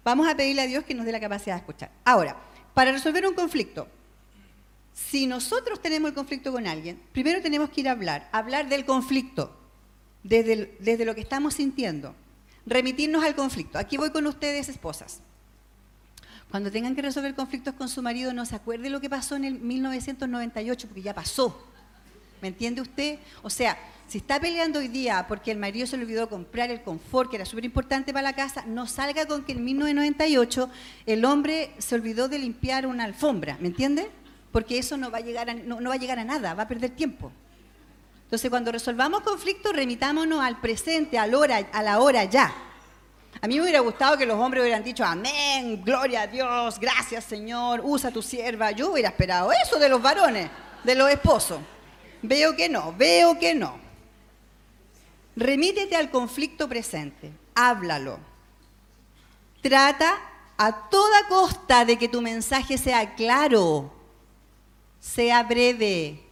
[0.04, 1.90] Vamos a pedirle a Dios que nos dé la capacidad de escuchar.
[2.04, 2.36] Ahora,
[2.74, 3.86] para resolver un conflicto,
[4.92, 8.84] si nosotros tenemos el conflicto con alguien, primero tenemos que ir a hablar, hablar del
[8.84, 9.56] conflicto,
[10.24, 12.14] desde, desde lo que estamos sintiendo,
[12.66, 13.78] remitirnos al conflicto.
[13.78, 15.20] Aquí voy con ustedes, esposas.
[16.50, 19.44] Cuando tengan que resolver conflictos con su marido, no se acuerde lo que pasó en
[19.44, 21.66] el 1998, porque ya pasó.
[22.42, 23.20] ¿Me entiende usted?
[23.42, 26.82] O sea, si está peleando hoy día porque el marido se le olvidó comprar el
[26.82, 30.68] confort, que era súper importante para la casa, no salga con que en 1998
[31.06, 34.10] el hombre se olvidó de limpiar una alfombra, ¿me entiende?
[34.50, 36.68] Porque eso no va a llegar a, no, va a, llegar a nada, va a
[36.68, 37.32] perder tiempo.
[38.32, 42.50] Entonces, cuando resolvamos conflictos, remitámonos al presente, a la hora, a la hora ya.
[43.42, 47.24] A mí me hubiera gustado que los hombres hubieran dicho, amén, gloria a Dios, gracias
[47.24, 48.70] Señor, usa tu sierva.
[48.70, 50.48] Yo hubiera esperado eso de los varones,
[50.82, 51.60] de los esposos.
[52.22, 53.78] Veo que no, veo que no.
[55.36, 58.18] Remítete al conflicto presente, háblalo.
[59.60, 60.18] Trata
[60.56, 63.92] a toda costa de que tu mensaje sea claro,
[65.00, 66.31] sea breve.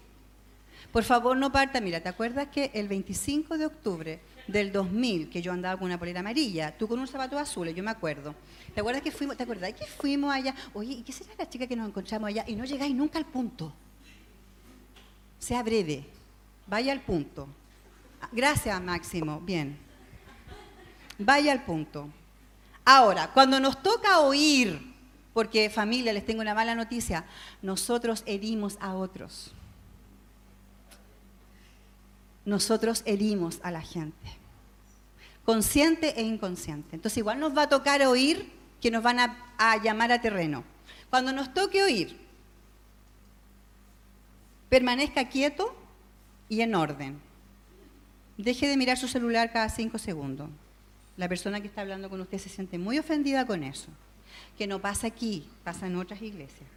[0.93, 1.81] Por favor, no parta.
[1.81, 5.99] Mira, ¿te acuerdas que el 25 de octubre del 2000, que yo andaba con una
[5.99, 8.35] polera amarilla, tú con un zapato azul, yo me acuerdo.
[8.75, 10.55] ¿Te acuerdas que fuimos, te acuerdas que fuimos allá?
[10.75, 12.45] Oye, ¿y qué será la chica que nos encontramos allá?
[12.49, 13.73] Y no llegáis nunca al punto
[15.41, 16.05] sea breve,
[16.67, 17.49] vaya al punto.
[18.31, 19.41] Gracias, Máximo.
[19.41, 19.77] Bien.
[21.19, 22.09] Vaya al punto.
[22.85, 24.95] Ahora, cuando nos toca oír,
[25.33, 27.25] porque familia, les tengo una mala noticia,
[27.63, 29.53] nosotros herimos a otros.
[32.45, 34.15] Nosotros herimos a la gente,
[35.45, 36.97] consciente e inconsciente.
[36.97, 38.51] Entonces igual nos va a tocar oír
[38.81, 40.65] que nos van a, a llamar a terreno.
[41.11, 42.21] Cuando nos toque oír
[44.71, 45.75] permanezca quieto
[46.49, 47.21] y en orden.
[48.39, 50.49] Deje de mirar su celular cada cinco segundos.
[51.19, 53.89] La persona que está hablando con usted se siente muy ofendida con eso.
[54.57, 56.69] Que no pasa aquí, pasa en otras iglesias.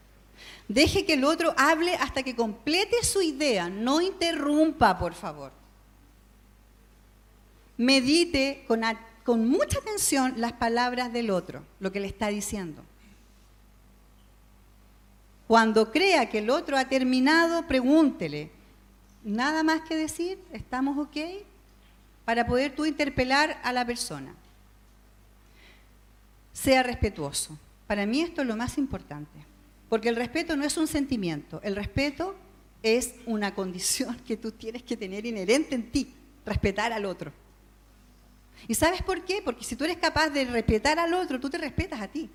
[0.67, 3.69] Deje que el otro hable hasta que complete su idea.
[3.69, 5.52] No interrumpa, por favor.
[7.78, 12.84] Medite con, mucha atención las palabras del otro, lo que le está diciendo.
[15.48, 18.50] Cuando crea que el otro ha terminado, pregúntele,
[19.24, 20.39] ¿nada más que decir?
[20.52, 21.17] ¿Estamos ok?
[22.26, 24.34] Para poder tú interpelar a la persona.
[26.54, 27.58] Sea respetuoso.
[27.88, 29.53] Para mí esto es lo más importante.
[29.89, 32.36] Porque el respeto no es un sentimiento, el respeto
[32.82, 36.13] es una condición que tú tienes que tener inherente en ti,
[36.46, 37.32] respetar al otro.
[38.67, 39.41] ¿Y sabes por qué?
[39.43, 42.30] Porque si tú eres capaz de respetar al otro, tú te respetas a ti.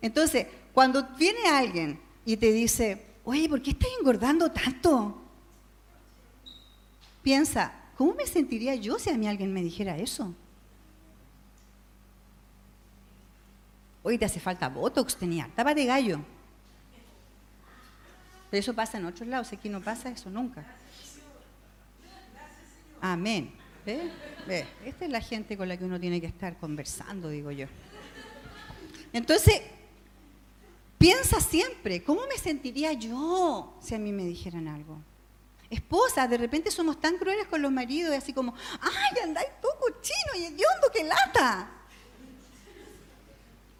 [0.00, 5.22] Entonces, cuando viene alguien y te dice, oye, ¿por qué estás engordando tanto?
[7.22, 10.34] Piensa, ¿cómo me sentiría yo si a mí alguien me dijera eso?
[14.02, 16.20] Oye, te hace falta Botox, tenía tapa de gallo.
[18.50, 20.64] Pero eso pasa en otros lados, aquí no pasa eso nunca.
[23.00, 23.52] Amén.
[23.86, 24.10] ¿Ve?
[24.46, 24.66] ¿Ve?
[24.84, 27.66] Esta es la gente con la que uno tiene que estar conversando, digo yo.
[29.12, 29.62] Entonces,
[31.02, 35.00] Piensa siempre, ¿cómo me sentiría yo si a mí me dijeran algo?
[35.68, 39.66] Esposa, de repente somos tan crueles con los maridos, y así como, ¡ay, andáis tú
[39.80, 41.68] cochino y hediondo, qué lata!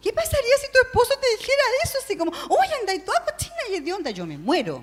[0.02, 1.98] ¿Qué pasaría si tu esposo te dijera eso?
[2.02, 4.10] Así como, ¡oye, andáis toda cochina y hedionda!
[4.10, 4.82] Yo me muero.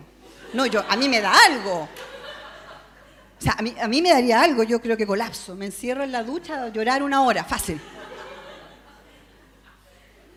[0.53, 1.81] No, yo, a mí me da algo.
[1.81, 5.55] O sea, a mí, a mí me daría algo, yo creo que colapso.
[5.55, 7.79] Me encierro en la ducha a llorar una hora, fácil.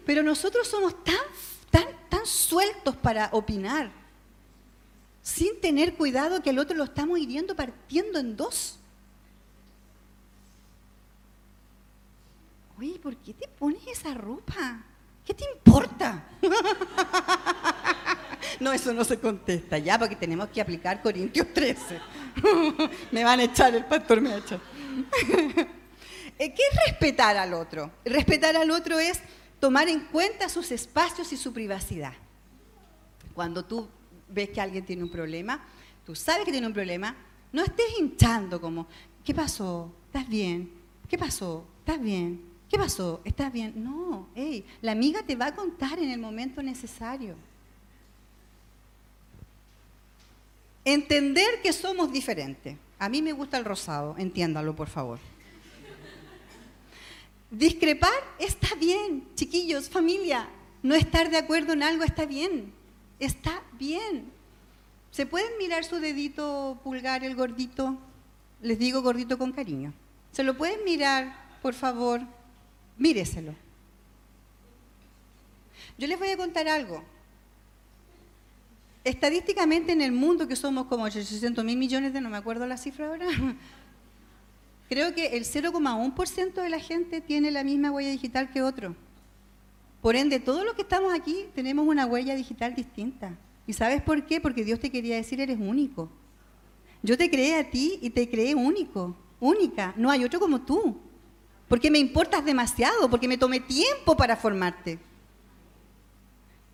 [0.05, 1.16] Pero nosotros somos tan
[2.09, 3.90] tan, sueltos para opinar,
[5.23, 8.79] sin tener cuidado que el otro lo estamos hiriendo partiendo en dos.
[12.90, 14.83] ¿Por qué te pones esa ropa?
[15.25, 16.29] ¿Qué te importa?
[18.61, 22.01] no, eso no se contesta ya, porque tenemos que aplicar Corintios 13.
[23.12, 24.61] me van a echar, el pastor me va a echar.
[26.39, 27.93] Eh, ¿Qué es respetar al otro?
[28.05, 29.20] Respetar al otro es
[29.61, 32.14] tomar en cuenta sus espacios y su privacidad.
[33.35, 33.87] Cuando tú
[34.28, 35.62] ves que alguien tiene un problema,
[36.05, 37.14] tú sabes que tiene un problema,
[37.53, 38.89] no estés hinchando como,
[39.22, 39.95] ¿qué pasó?
[40.07, 40.72] ¿Estás bien?
[41.07, 41.64] ¿Qué pasó?
[41.80, 42.51] ¿Estás bien?
[42.73, 43.20] ¿Qué pasó?
[43.23, 43.75] ¿Estás bien?
[43.85, 47.37] No, hey, la amiga te va a contar en el momento necesario.
[50.83, 52.79] Entender que somos diferentes.
[52.99, 55.18] A mí me gusta el rosado, entiéndalo por favor.
[57.51, 60.49] Discrepar está bien, chiquillos, familia.
[60.83, 62.73] No estar de acuerdo en algo está bien.
[63.20, 64.33] Está bien.
[65.11, 67.99] ¿Se pueden mirar su dedito pulgar, el gordito?
[68.62, 69.93] Les digo gordito con cariño.
[70.33, 71.43] ¿Se lo pueden mirar?
[71.62, 72.20] por favor,
[73.03, 73.55] míreselo.
[75.98, 77.03] Yo les voy a contar algo.
[79.05, 82.76] Estadísticamente en el mundo, que somos como 800 mil millones de, no me acuerdo la
[82.76, 83.26] cifra ahora,
[84.88, 88.94] creo que el 0,1% de la gente tiene la misma huella digital que otro.
[90.00, 93.36] Por ende, todos los que estamos aquí tenemos una huella digital distinta.
[93.66, 94.40] ¿Y sabes por qué?
[94.40, 96.09] Porque Dios te quería decir, eres único.
[97.03, 99.92] Yo te creé a ti y te creé único, única.
[99.96, 101.00] No hay otro como tú.
[101.73, 104.99] Porque me importas demasiado, porque me tomé tiempo para formarte.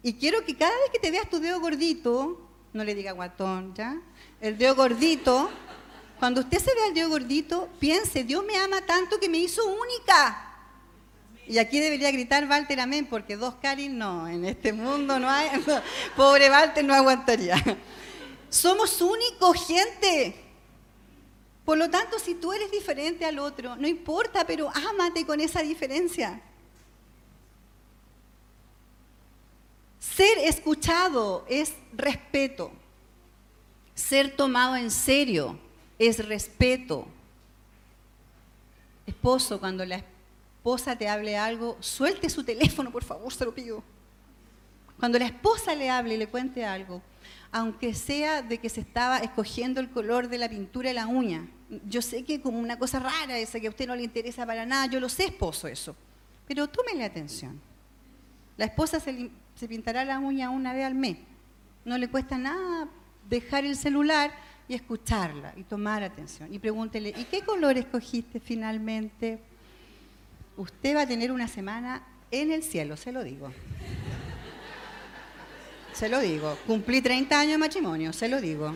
[0.02, 2.40] Y quiero que cada vez que te veas tu dedo gordito,
[2.72, 3.96] no le diga guatón, ¿ya?
[4.40, 5.50] El dedo gordito,
[6.18, 9.64] cuando usted se vea el dedo gordito, piense, Dios me ama tanto que me hizo
[9.66, 10.56] única.
[11.46, 15.48] Y aquí debería gritar Walter amén, porque dos Karin no, en este mundo no hay.
[16.16, 17.54] Pobre Walter no aguantaría.
[18.50, 20.47] Somos únicos, gente.
[21.68, 25.60] Por lo tanto, si tú eres diferente al otro, no importa, pero ámate con esa
[25.60, 26.40] diferencia.
[30.00, 32.72] Ser escuchado es respeto.
[33.94, 35.58] Ser tomado en serio
[35.98, 37.06] es respeto.
[39.06, 43.82] Esposo, cuando la esposa te hable algo, suelte su teléfono, por favor, se lo pido.
[44.98, 47.02] Cuando la esposa le hable y le cuente algo,
[47.52, 51.48] aunque sea de que se estaba escogiendo el color de la pintura de la uña,
[51.86, 54.66] yo sé que como una cosa rara esa que a usted no le interesa para
[54.66, 55.94] nada, yo lo sé, esposo, eso.
[56.46, 57.60] Pero tómele atención.
[58.56, 61.18] La esposa se, se pintará la uña una vez al mes.
[61.84, 62.88] No le cuesta nada
[63.28, 64.32] dejar el celular
[64.66, 66.52] y escucharla y tomar atención.
[66.52, 69.38] Y pregúntele, ¿y qué color escogiste finalmente?
[70.56, 73.50] Usted va a tener una semana en el cielo, se lo digo.
[75.98, 76.56] Se lo digo.
[76.64, 78.72] Cumplí 30 años de matrimonio, se lo digo.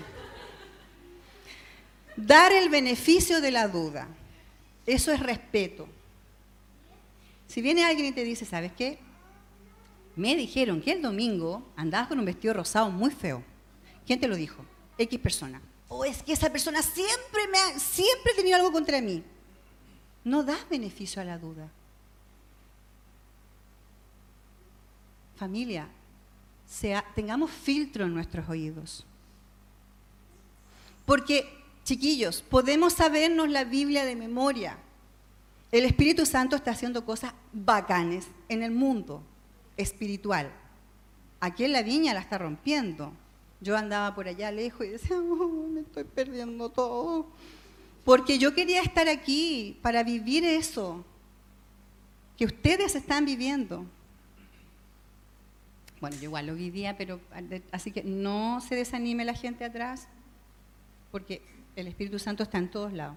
[2.16, 4.08] Dar el beneficio de la duda.
[4.84, 5.86] Eso es respeto.
[7.46, 8.98] Si viene alguien y te dice, ¿sabes qué?
[10.16, 13.44] Me dijeron que el domingo andabas con un vestido rosado muy feo.
[14.04, 14.64] ¿Quién te lo dijo?
[14.98, 15.62] X persona.
[15.88, 19.22] O oh, es que esa persona siempre me ha, siempre ha tenido algo contra mí.
[20.24, 21.68] No das beneficio a la duda.
[25.36, 25.88] Familia,
[27.14, 29.04] tengamos filtro en nuestros oídos.
[31.04, 31.46] Porque,
[31.84, 34.78] chiquillos, podemos sabernos la Biblia de memoria.
[35.70, 39.22] El Espíritu Santo está haciendo cosas bacanes en el mundo
[39.76, 40.50] espiritual.
[41.40, 43.12] Aquí en la viña la está rompiendo.
[43.60, 47.26] Yo andaba por allá lejos y decía, oh, me estoy perdiendo todo.
[48.04, 51.04] Porque yo quería estar aquí para vivir eso
[52.36, 53.86] que ustedes están viviendo.
[56.02, 57.20] Bueno, yo igual lo vivía, pero
[57.70, 60.08] así que no se desanime la gente atrás,
[61.12, 61.40] porque
[61.76, 63.16] el Espíritu Santo está en todos lados.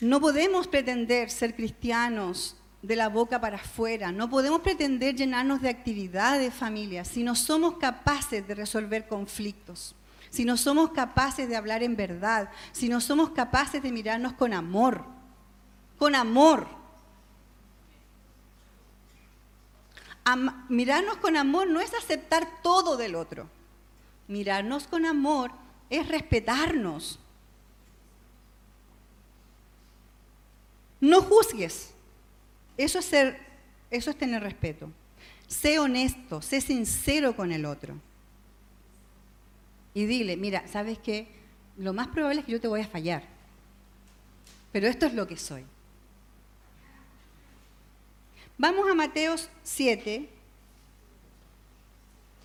[0.00, 4.10] No podemos pretender ser cristianos de la boca para afuera.
[4.10, 9.94] No podemos pretender llenarnos de actividades, familia, si no somos capaces de resolver conflictos,
[10.30, 14.52] si no somos capaces de hablar en verdad, si no somos capaces de mirarnos con
[14.52, 15.04] amor,
[15.96, 16.66] con amor.
[20.68, 23.48] Mirarnos con amor no es aceptar todo del otro.
[24.26, 25.52] Mirarnos con amor
[25.88, 27.20] es respetarnos.
[31.00, 31.92] No juzgues.
[32.76, 33.40] Eso es, ser,
[33.90, 34.90] eso es tener respeto.
[35.46, 37.94] Sé honesto, sé sincero con el otro.
[39.94, 41.28] Y dile, mira, ¿sabes qué?
[41.76, 43.22] Lo más probable es que yo te voy a fallar.
[44.72, 45.64] Pero esto es lo que soy.
[48.58, 50.30] Vamos a Mateos 7,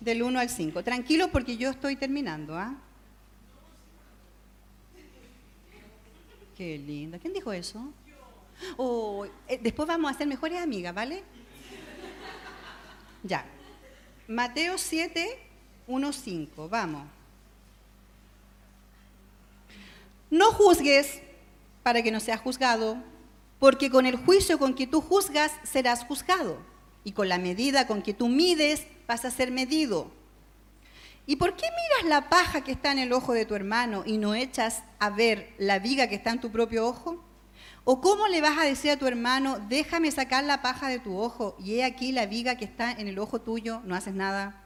[0.00, 0.82] del 1 al 5.
[0.82, 2.56] Tranquilo porque yo estoy terminando.
[2.56, 2.74] ¿ah?
[6.56, 7.18] Qué linda.
[7.18, 7.92] ¿Quién dijo eso?
[8.76, 11.22] O eh, después vamos a ser mejores amigas, ¿vale?
[13.22, 13.46] Ya.
[14.28, 15.38] Mateo 7,
[15.86, 16.68] 1, 5.
[16.68, 17.06] Vamos.
[20.30, 21.22] No juzgues
[21.82, 22.96] para que no seas juzgado,
[23.62, 26.58] porque con el juicio con que tú juzgas serás juzgado,
[27.04, 30.10] y con la medida con que tú mides vas a ser medido.
[31.26, 34.18] ¿Y por qué miras la paja que está en el ojo de tu hermano y
[34.18, 37.22] no echas a ver la viga que está en tu propio ojo?
[37.84, 41.16] ¿O cómo le vas a decir a tu hermano, déjame sacar la paja de tu
[41.16, 44.60] ojo y he aquí la viga que está en el ojo tuyo, no haces nada,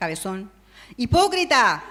[0.00, 0.50] cabezón?
[0.96, 1.84] Hipócrita,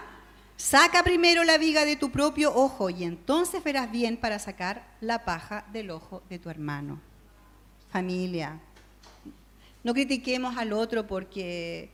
[0.61, 5.25] saca primero la viga de tu propio ojo y entonces verás bien para sacar la
[5.25, 6.99] paja del ojo de tu hermano.
[7.89, 8.59] Familia,
[9.83, 11.89] no critiquemos al otro porque,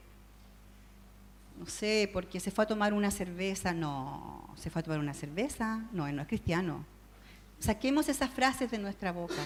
[1.58, 3.74] no sé, porque se fue a tomar una cerveza.
[3.74, 5.86] No, se fue a tomar una cerveza.
[5.94, 6.86] No, él no es cristiano
[7.60, 9.44] Saquemos esas frases de nuestra boca.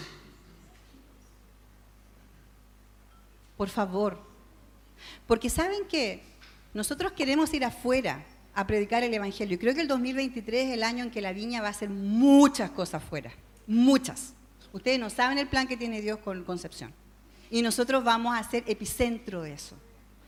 [3.56, 4.20] Por favor.
[5.28, 6.22] Porque saben que
[6.74, 9.56] nosotros queremos ir afuera a predicar el Evangelio.
[9.56, 11.90] Y creo que el 2023 es el año en que la viña va a hacer
[11.90, 13.32] muchas cosas afuera.
[13.68, 14.34] Muchas.
[14.74, 16.94] Ustedes no saben el plan que tiene Dios con Concepción.
[17.50, 19.76] Y nosotros vamos a ser epicentro de eso.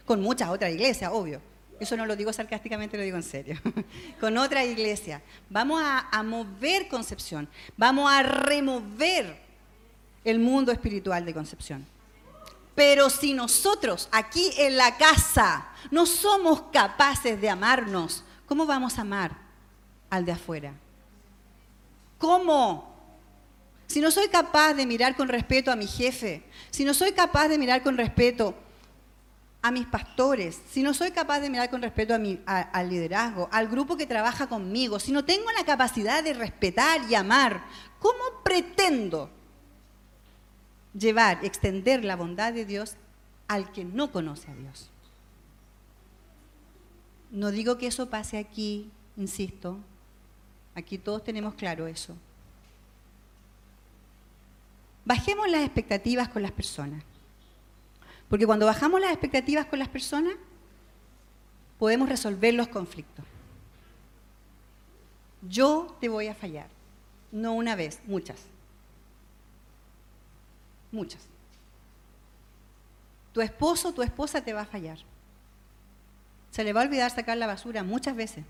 [0.06, 1.42] Con muchas otras iglesias, obvio.
[1.80, 3.60] Eso no lo digo sarcásticamente, lo digo en serio.
[4.20, 5.22] con otra iglesia.
[5.50, 7.48] Vamos a, a mover Concepción.
[7.78, 9.38] Vamos a remover
[10.24, 11.93] el mundo espiritual de Concepción.
[12.76, 19.02] Pero si nosotros aquí en la casa no somos capaces de amarnos, ¿cómo vamos a
[19.02, 19.38] amar
[20.10, 20.74] al de afuera?
[22.18, 22.94] ¿Cómo?
[23.86, 27.48] Si no soy capaz de mirar con respeto a mi jefe, si no soy capaz
[27.48, 28.56] de mirar con respeto
[29.62, 33.50] a mis pastores, si no soy capaz de mirar con respeto a mi, al liderazgo,
[33.52, 37.64] al grupo que trabaja conmigo, si no tengo la capacidad de respetar y amar,
[38.00, 39.30] ¿cómo pretendo
[40.98, 42.96] llevar, extender la bondad de Dios
[43.48, 44.90] al que no conoce a Dios.
[47.32, 49.80] No digo que eso pase aquí, insisto,
[50.76, 52.16] aquí todos tenemos claro eso.
[55.06, 57.04] Bajemos las expectativas con las personas.
[58.30, 60.36] Porque cuando bajamos las expectativas con las personas,
[61.78, 63.26] podemos resolver los conflictos.
[65.42, 66.68] Yo te voy a fallar,
[67.32, 68.53] no una vez, muchas.
[70.94, 71.28] Muchas.
[73.34, 75.00] Tu esposo tu esposa te va a fallar.
[76.52, 78.46] Se le va a olvidar sacar la basura muchas veces.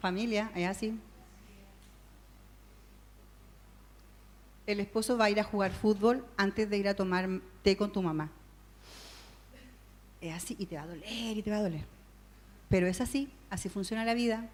[0.00, 0.98] Familia, es así.
[4.66, 7.28] El esposo va a ir a jugar fútbol antes de ir a tomar
[7.62, 8.30] té con tu mamá.
[10.22, 11.84] Es así y te va a doler y te va a doler.
[12.70, 14.48] Pero es así, así funciona la vida.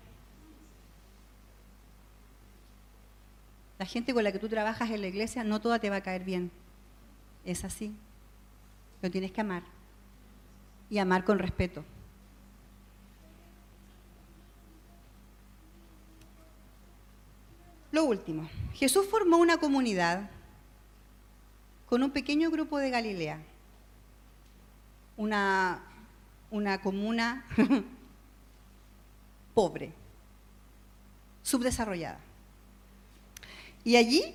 [3.79, 6.03] La gente con la que tú trabajas en la iglesia no toda te va a
[6.03, 6.51] caer bien.
[7.45, 7.95] Es así.
[9.03, 9.63] Lo tienes que amar.
[10.89, 11.85] Y amar con respeto.
[17.97, 20.29] Lo último, Jesús formó una comunidad
[21.87, 23.43] con un pequeño grupo de Galilea,
[25.17, 25.83] una,
[26.51, 27.47] una comuna
[29.55, 29.95] pobre,
[31.43, 32.26] subdesarrollada.
[33.87, 34.35] Y allí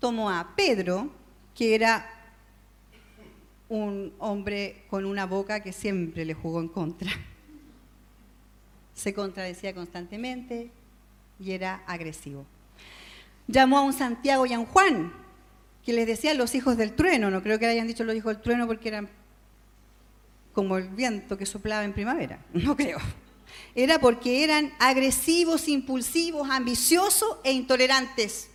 [0.00, 1.08] tomó a Pedro,
[1.54, 2.10] que era
[3.68, 7.08] un hombre con una boca que siempre le jugó en contra.
[8.94, 10.72] Se contradecía constantemente
[11.38, 12.44] y era agresivo.
[13.46, 15.12] Llamó a un Santiago y a un Juan,
[15.84, 17.30] que les decían los hijos del trueno.
[17.30, 19.08] No creo que le hayan dicho los hijos del trueno porque eran
[20.52, 22.40] como el viento que soplaba en primavera.
[22.52, 22.98] No creo
[23.74, 28.48] era porque eran agresivos, impulsivos, ambiciosos e intolerantes.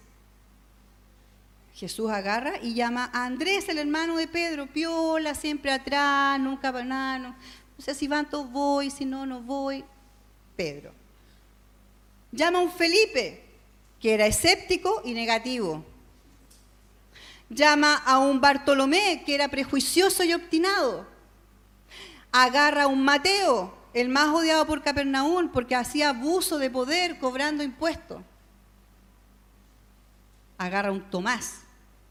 [1.75, 7.35] Jesús agarra y llama a Andrés, el hermano de Pedro, piola, siempre atrás, nunca banano.
[7.77, 9.83] O sea, si van todos voy, si no, no voy.
[10.55, 10.91] Pedro.
[12.31, 13.43] Llama a un Felipe,
[13.99, 15.83] que era escéptico y negativo.
[17.49, 21.07] Llama a un Bartolomé, que era prejuicioso y obstinado.
[22.31, 27.63] Agarra a un Mateo, el más odiado por Capernaum porque hacía abuso de poder cobrando
[27.63, 28.21] impuestos.
[30.57, 31.61] Agarra un Tomás,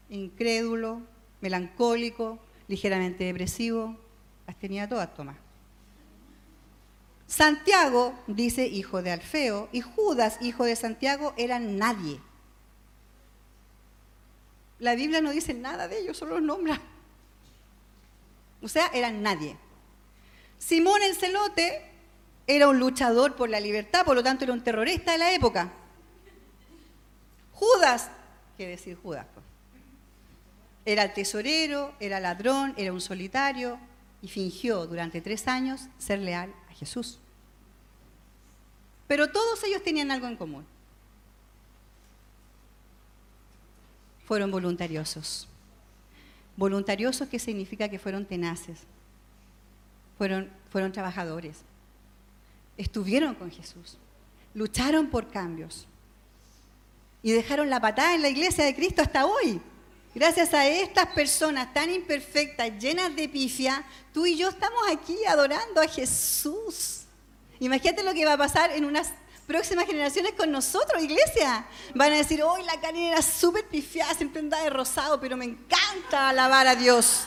[0.09, 1.01] incrédulo,
[1.39, 3.97] melancólico, ligeramente depresivo,
[4.45, 5.37] las tenía todas Tomás.
[7.27, 12.19] Santiago, dice hijo de Alfeo, y Judas, hijo de Santiago, eran nadie.
[14.79, 16.81] La Biblia no dice nada de ellos, solo los nombra.
[18.61, 19.55] O sea, eran nadie.
[20.61, 21.81] Simón el celote
[22.45, 25.73] era un luchador por la libertad, por lo tanto era un terrorista de la época.
[27.51, 28.11] Judas,
[28.57, 29.25] ¿qué decir Judas?
[30.85, 33.79] Era el tesorero, era ladrón, era un solitario
[34.21, 37.17] y fingió durante tres años ser leal a Jesús.
[39.07, 40.65] Pero todos ellos tenían algo en común.
[44.25, 45.47] Fueron voluntariosos.
[46.55, 48.85] Voluntariosos que significa que fueron tenaces,
[50.69, 51.57] fueron, trabajadores.
[52.77, 53.97] Estuvieron con Jesús.
[54.53, 55.87] Lucharon por cambios.
[57.23, 59.59] Y dejaron la patada en la iglesia de Cristo hasta hoy.
[60.13, 65.81] Gracias a estas personas tan imperfectas, llenas de pifia, tú y yo estamos aquí adorando
[65.81, 67.03] a Jesús.
[67.59, 69.09] Imagínate lo que va a pasar en unas
[69.47, 71.65] próximas generaciones con nosotros, iglesia.
[71.95, 75.45] Van a decir, hoy la Karen era súper pifiada, siempre andaba de rosado, pero me
[75.45, 77.25] encanta alabar a Dios.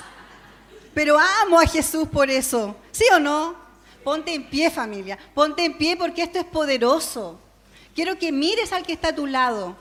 [0.95, 2.77] Pero amo a Jesús por eso.
[2.93, 3.57] ¿Sí o no?
[4.05, 5.19] Ponte en pie familia.
[5.35, 7.39] Ponte en pie porque esto es poderoso.
[7.95, 9.77] Quiero que mires al que está a tu lado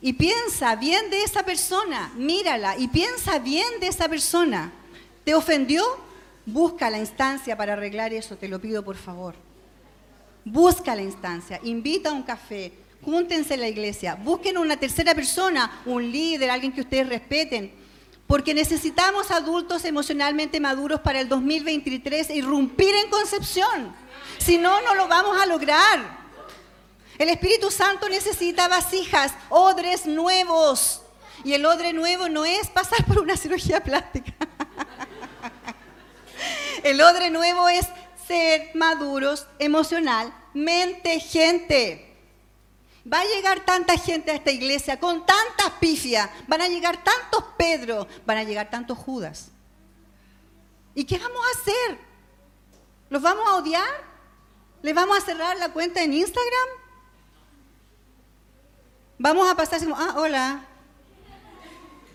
[0.00, 4.70] y piensa bien de esa persona, mírala y piensa bien de esa persona.
[5.24, 5.82] ¿Te ofendió?
[6.44, 9.34] Busca la instancia para arreglar eso, te lo pido por favor.
[10.44, 15.80] Busca la instancia, invita a un café, júntense en la iglesia, busquen una tercera persona,
[15.86, 17.72] un líder, alguien que ustedes respeten,
[18.26, 23.94] porque necesitamos adultos emocionalmente maduros para el 2023 e irrumpir en Concepción.
[24.38, 26.24] Si no, no lo vamos a lograr.
[27.18, 31.02] El Espíritu Santo necesita vasijas, odres nuevos.
[31.44, 34.32] Y el odre nuevo no es pasar por una cirugía plástica.
[36.82, 37.86] El odre nuevo es
[38.26, 42.03] ser maduros emocionalmente, gente.
[43.10, 47.44] Va a llegar tanta gente a esta iglesia con tantas pifias, van a llegar tantos
[47.58, 49.50] Pedro, van a llegar tantos Judas.
[50.94, 51.98] ¿Y qué vamos a hacer?
[53.10, 54.04] ¿Los vamos a odiar?
[54.82, 56.68] ¿Les vamos a cerrar la cuenta en Instagram?
[59.18, 60.64] Vamos a pasar ah, hola.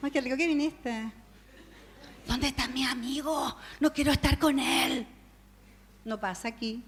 [0.01, 1.11] Ay, qué viniste.
[2.27, 3.55] ¿Dónde está mi amigo?
[3.79, 5.07] No quiero estar con él.
[6.05, 6.83] No pasa aquí.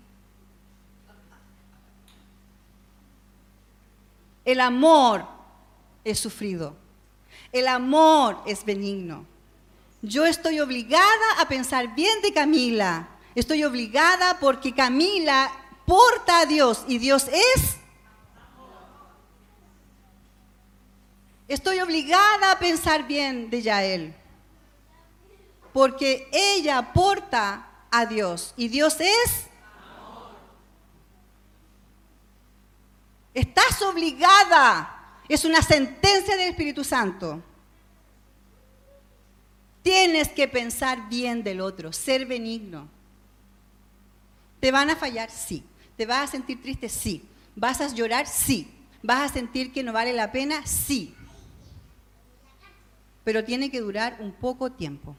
[4.45, 5.25] El amor
[6.03, 6.75] es sufrido.
[7.51, 9.25] El amor es benigno.
[10.01, 13.07] Yo estoy obligada a pensar bien de Camila.
[13.35, 15.51] Estoy obligada porque Camila
[15.85, 17.77] porta a Dios y Dios es
[21.51, 24.15] Estoy obligada a pensar bien de Yael,
[25.73, 29.47] porque ella aporta a Dios y Dios es...
[33.34, 37.41] Estás obligada, es una sentencia del Espíritu Santo.
[39.82, 42.88] Tienes que pensar bien del otro, ser benigno.
[44.59, 45.32] ¿Te van a fallar?
[45.32, 45.63] Sí.
[45.97, 46.88] ¿Te vas a sentir triste?
[46.89, 47.27] Sí.
[47.55, 48.27] ¿Vas a llorar?
[48.27, 48.69] Sí.
[49.01, 50.65] ¿Vas a sentir que no vale la pena?
[50.67, 51.15] Sí
[53.23, 55.15] pero tiene que durar un poco tiempo.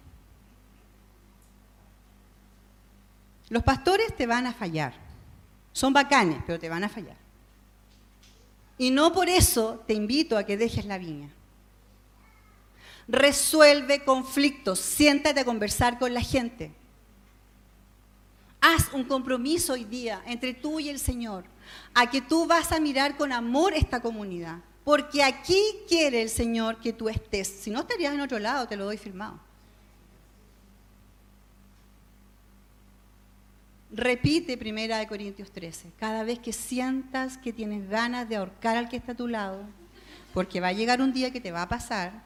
[3.48, 4.94] Los pastores te van a fallar.
[5.72, 7.16] Son bacanes, pero te van a fallar.
[8.82, 11.30] Y no por eso te invito a que dejes la viña.
[13.06, 16.72] Resuelve conflictos, siéntate a conversar con la gente.
[18.60, 21.44] Haz un compromiso hoy día entre tú y el Señor,
[21.94, 26.80] a que tú vas a mirar con amor esta comunidad porque aquí quiere el Señor
[26.80, 27.46] que tú estés.
[27.46, 29.38] Si no estarías en otro lado, te lo doy firmado.
[33.94, 35.92] Repite Primera de Corintios 13.
[35.98, 39.64] Cada vez que sientas que tienes ganas de ahorcar al que está a tu lado,
[40.32, 42.22] porque va a llegar un día que te va a pasar,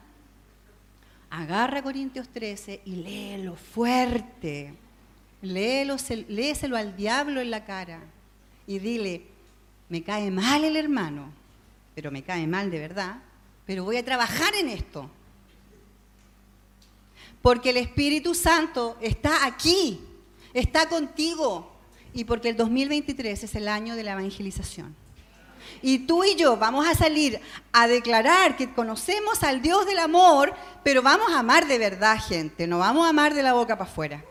[1.29, 4.73] agarra Corintios 13 y léelo fuerte.
[5.41, 5.97] Léelo,
[6.29, 7.99] léeselo al diablo en la cara
[8.65, 9.23] y dile,
[9.89, 11.33] me cae mal el hermano,
[11.93, 13.17] pero me cae mal de verdad,
[13.65, 15.11] pero voy a trabajar en esto.
[17.41, 19.99] Porque el Espíritu Santo está aquí,
[20.53, 21.71] está contigo,
[22.13, 24.95] y porque el 2023 es el año de la evangelización.
[25.81, 27.39] Y tú y yo vamos a salir
[27.71, 32.67] a declarar que conocemos al Dios del amor, pero vamos a amar de verdad, gente,
[32.67, 34.23] no vamos a amar de la boca para afuera.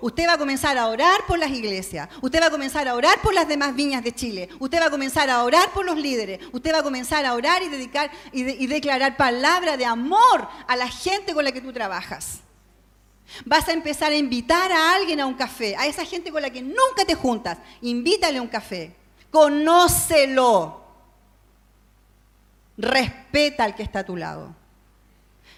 [0.00, 2.08] Usted va a comenzar a orar por las iglesias.
[2.20, 4.48] Usted va a comenzar a orar por las demás viñas de Chile.
[4.58, 6.40] Usted va a comenzar a orar por los líderes.
[6.52, 10.88] Usted va a comenzar a orar y dedicar y, declarar palabra de amor a la
[10.88, 12.40] gente con la que tú trabajas.
[13.44, 16.50] Vas a empezar a invitar a alguien a un café, a esa gente con la
[16.50, 17.58] que nunca te juntas.
[17.82, 18.94] Invítale a un café.
[19.30, 20.84] Conócelo.
[22.78, 24.54] Respeta al que está a tu lado.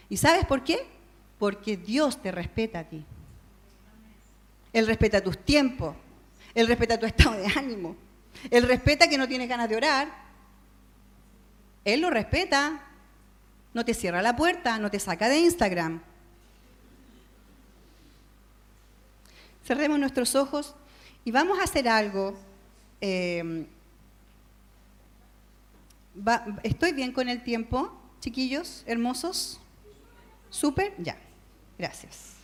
[0.09, 0.87] ¿Y sabes por qué?
[1.39, 3.05] Porque Dios te respeta a ti.
[4.73, 5.95] Él respeta tus tiempos.
[6.55, 7.97] Él respeta tu estado de ánimo.
[8.51, 10.09] Él respeta que no tienes ganas de orar.
[11.85, 12.85] Él lo respeta.
[13.75, 16.03] No te cierra la puerta, no te saca de Instagram.
[19.69, 20.75] Cerremos nuestros ojos
[21.27, 22.35] y vamos a hacer algo.
[23.03, 23.67] Eh,
[26.63, 29.61] ¿Estoy bien con el tiempo, chiquillos, hermosos?
[30.49, 30.95] ¿Súper?
[30.97, 31.19] Ya.
[31.77, 32.39] Gracias.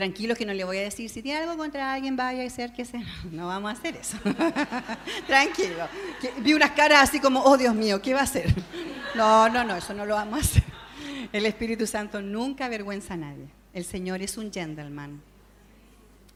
[0.00, 2.72] tranquilos que no le voy a decir, si tiene algo contra alguien, vaya a ser
[2.72, 3.04] que sea.
[3.30, 4.16] No vamos a hacer eso.
[5.26, 5.88] Tranquilo.
[6.38, 8.54] Vi unas caras así como, oh Dios mío, ¿qué va a hacer?
[9.12, 10.59] No, no, no, eso no lo vamos a hacer.
[11.32, 13.48] El Espíritu Santo nunca avergüenza a nadie.
[13.72, 15.22] El Señor es un gentleman.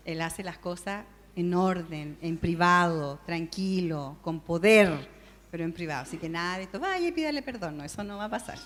[0.05, 1.05] Él hace las cosas
[1.37, 5.09] en orden, en privado, tranquilo, con poder,
[5.51, 6.03] pero en privado.
[6.03, 7.79] Así que nada de esto, vaya y pídale perdón.
[7.79, 8.59] No, eso no va a pasar.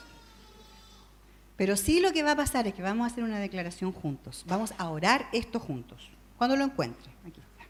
[1.56, 4.44] Pero sí lo que va a pasar es que vamos a hacer una declaración juntos.
[4.46, 6.08] Vamos a orar esto juntos.
[6.36, 7.10] Cuando lo encuentre.
[7.26, 7.64] Aquí está.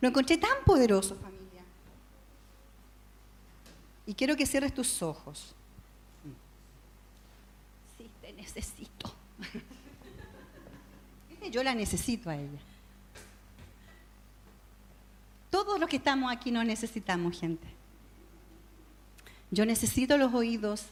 [0.00, 1.62] Lo encontré tan poderoso, familia.
[4.06, 5.54] Y quiero que cierres tus ojos.
[8.42, 9.14] Necesito.
[11.52, 12.58] Yo la necesito a ella.
[15.48, 17.66] Todos los que estamos aquí nos necesitamos, gente.
[19.50, 20.86] Yo necesito los oídos,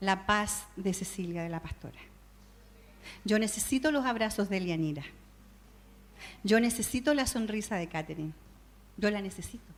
[0.00, 2.00] la paz de Cecilia, de la pastora.
[3.24, 5.04] Yo necesito los abrazos de Elianira.
[6.42, 8.32] Yo necesito la sonrisa de Catherine.
[8.96, 9.72] Yo la necesito.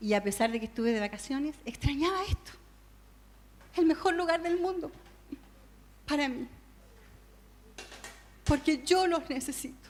[0.00, 2.52] Y a pesar de que estuve de vacaciones, extrañaba esto.
[3.76, 4.92] El mejor lugar del mundo
[6.06, 6.46] para mí.
[8.44, 9.88] Porque yo los necesito.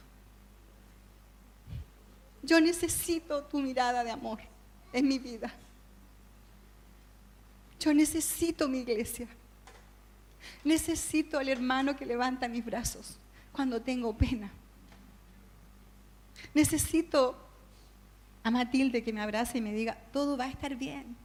[2.43, 4.39] Yo necesito tu mirada de amor
[4.93, 5.53] en mi vida.
[7.81, 9.27] Yo necesito mi iglesia.
[10.63, 13.17] Necesito al hermano que levanta mis brazos
[13.53, 14.51] cuando tengo pena.
[16.53, 17.37] Necesito
[18.43, 21.17] a Matilde que me abrace y me diga, todo va a estar bien.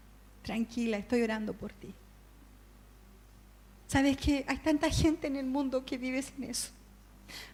[0.41, 1.93] Tranquila, estoy orando por ti.
[3.89, 6.69] ¿Sabes que hay tanta gente en el mundo que vive sin eso?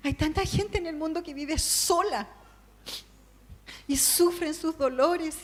[0.03, 2.27] Hay tanta gente en el mundo que vive sola
[3.87, 5.37] y sufren sus dolores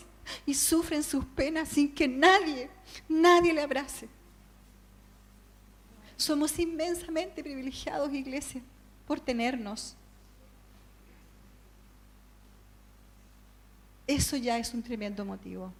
[0.45, 2.69] y sufren sus penas sin que nadie,
[3.07, 4.09] nadie le abrace.
[6.17, 8.61] Somos inmensamente privilegiados, iglesia,
[9.07, 9.95] por tenernos.
[14.05, 15.71] Eso ya es un tremendo motivo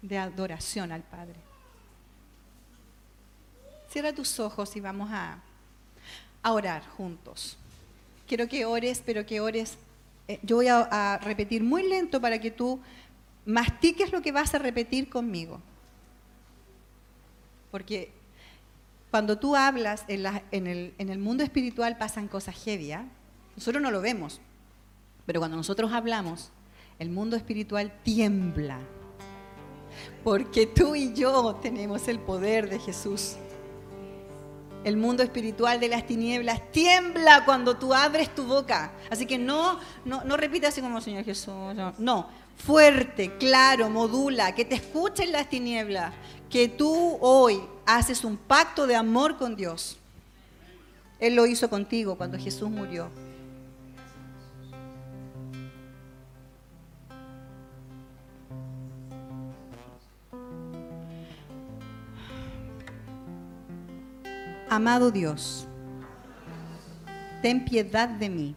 [0.00, 1.49] de adoración al Padre.
[3.90, 5.40] Cierra tus ojos y vamos a,
[6.44, 7.58] orar juntos.
[8.28, 9.76] Quiero que ores, pero que ores
[10.28, 12.78] eh, yo voy a, repetir muy lento para que tú
[13.44, 15.60] mastiques lo que vas a repetir conmigo.
[17.72, 18.12] Porque
[19.10, 22.92] cuando tú hablas en, el, mundo espiritual pasan cosas heavy.
[22.92, 23.04] ¿ah?
[23.56, 24.40] Nosotros no lo vemos,
[25.26, 26.52] pero cuando nosotros hablamos,
[27.00, 28.78] el mundo espiritual tiembla.
[30.22, 33.34] Porque tú y yo tenemos el poder de Jesús.
[34.84, 38.92] El mundo espiritual de las tinieblas tiembla cuando tú abres tu boca.
[39.10, 41.54] Así que no, no, no repitas así como Señor Jesús.
[41.98, 46.14] No, fuerte, claro, modula, que te escuchen las tinieblas,
[46.48, 49.98] que tú hoy haces un pacto de amor con Dios.
[51.18, 53.10] Él lo hizo contigo cuando Jesús murió.
[64.72, 65.66] Amado Dios,
[67.42, 68.54] ten piedad de mí.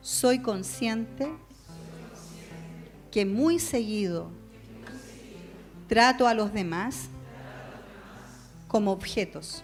[0.00, 1.32] Soy consciente
[3.12, 4.28] que muy seguido
[5.86, 7.06] trato a los demás
[8.66, 9.62] como objetos.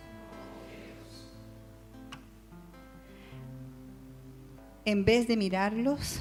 [4.85, 6.19] En vez de mirarlos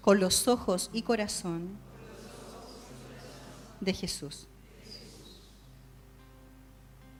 [0.00, 1.76] con los ojos y corazón
[3.82, 4.48] de Jesús.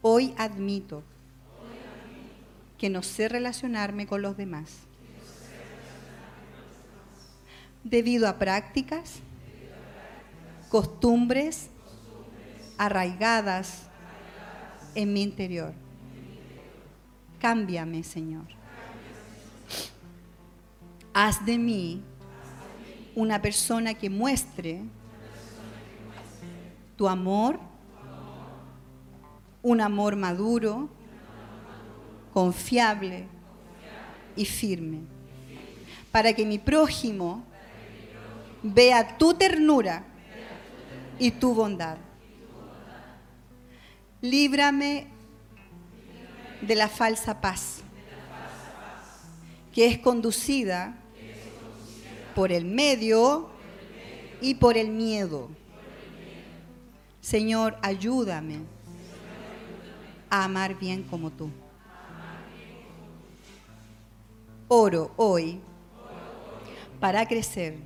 [0.06, 1.02] Hoy admito
[2.76, 4.80] que no sé relacionarme con los demás.
[7.82, 9.20] Debido a prácticas,
[10.68, 11.70] costumbres
[12.76, 13.84] arraigadas
[14.94, 15.72] en mi interior.
[17.40, 18.44] Cámbiame, Señor.
[21.14, 22.02] Haz de mí
[23.14, 24.82] una persona que muestre
[26.94, 27.58] tu amor
[29.64, 30.90] un amor maduro,
[32.34, 33.26] confiable
[34.36, 35.00] y firme,
[36.12, 37.42] para que mi prójimo
[38.62, 40.04] vea tu ternura
[41.18, 41.96] y tu bondad.
[44.20, 45.06] Líbrame
[46.60, 47.80] de la falsa paz,
[49.72, 50.94] que es conducida
[52.34, 53.48] por el medio
[54.42, 55.48] y por el miedo.
[57.22, 58.73] Señor, ayúdame
[60.34, 61.48] a amar bien como tú.
[64.66, 65.60] Oro hoy
[66.98, 67.76] para crecer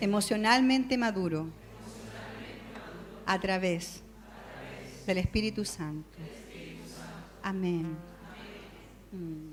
[0.00, 1.48] emocionalmente maduro
[3.26, 4.00] a través
[5.06, 6.18] del Espíritu Santo.
[7.42, 7.94] Amén.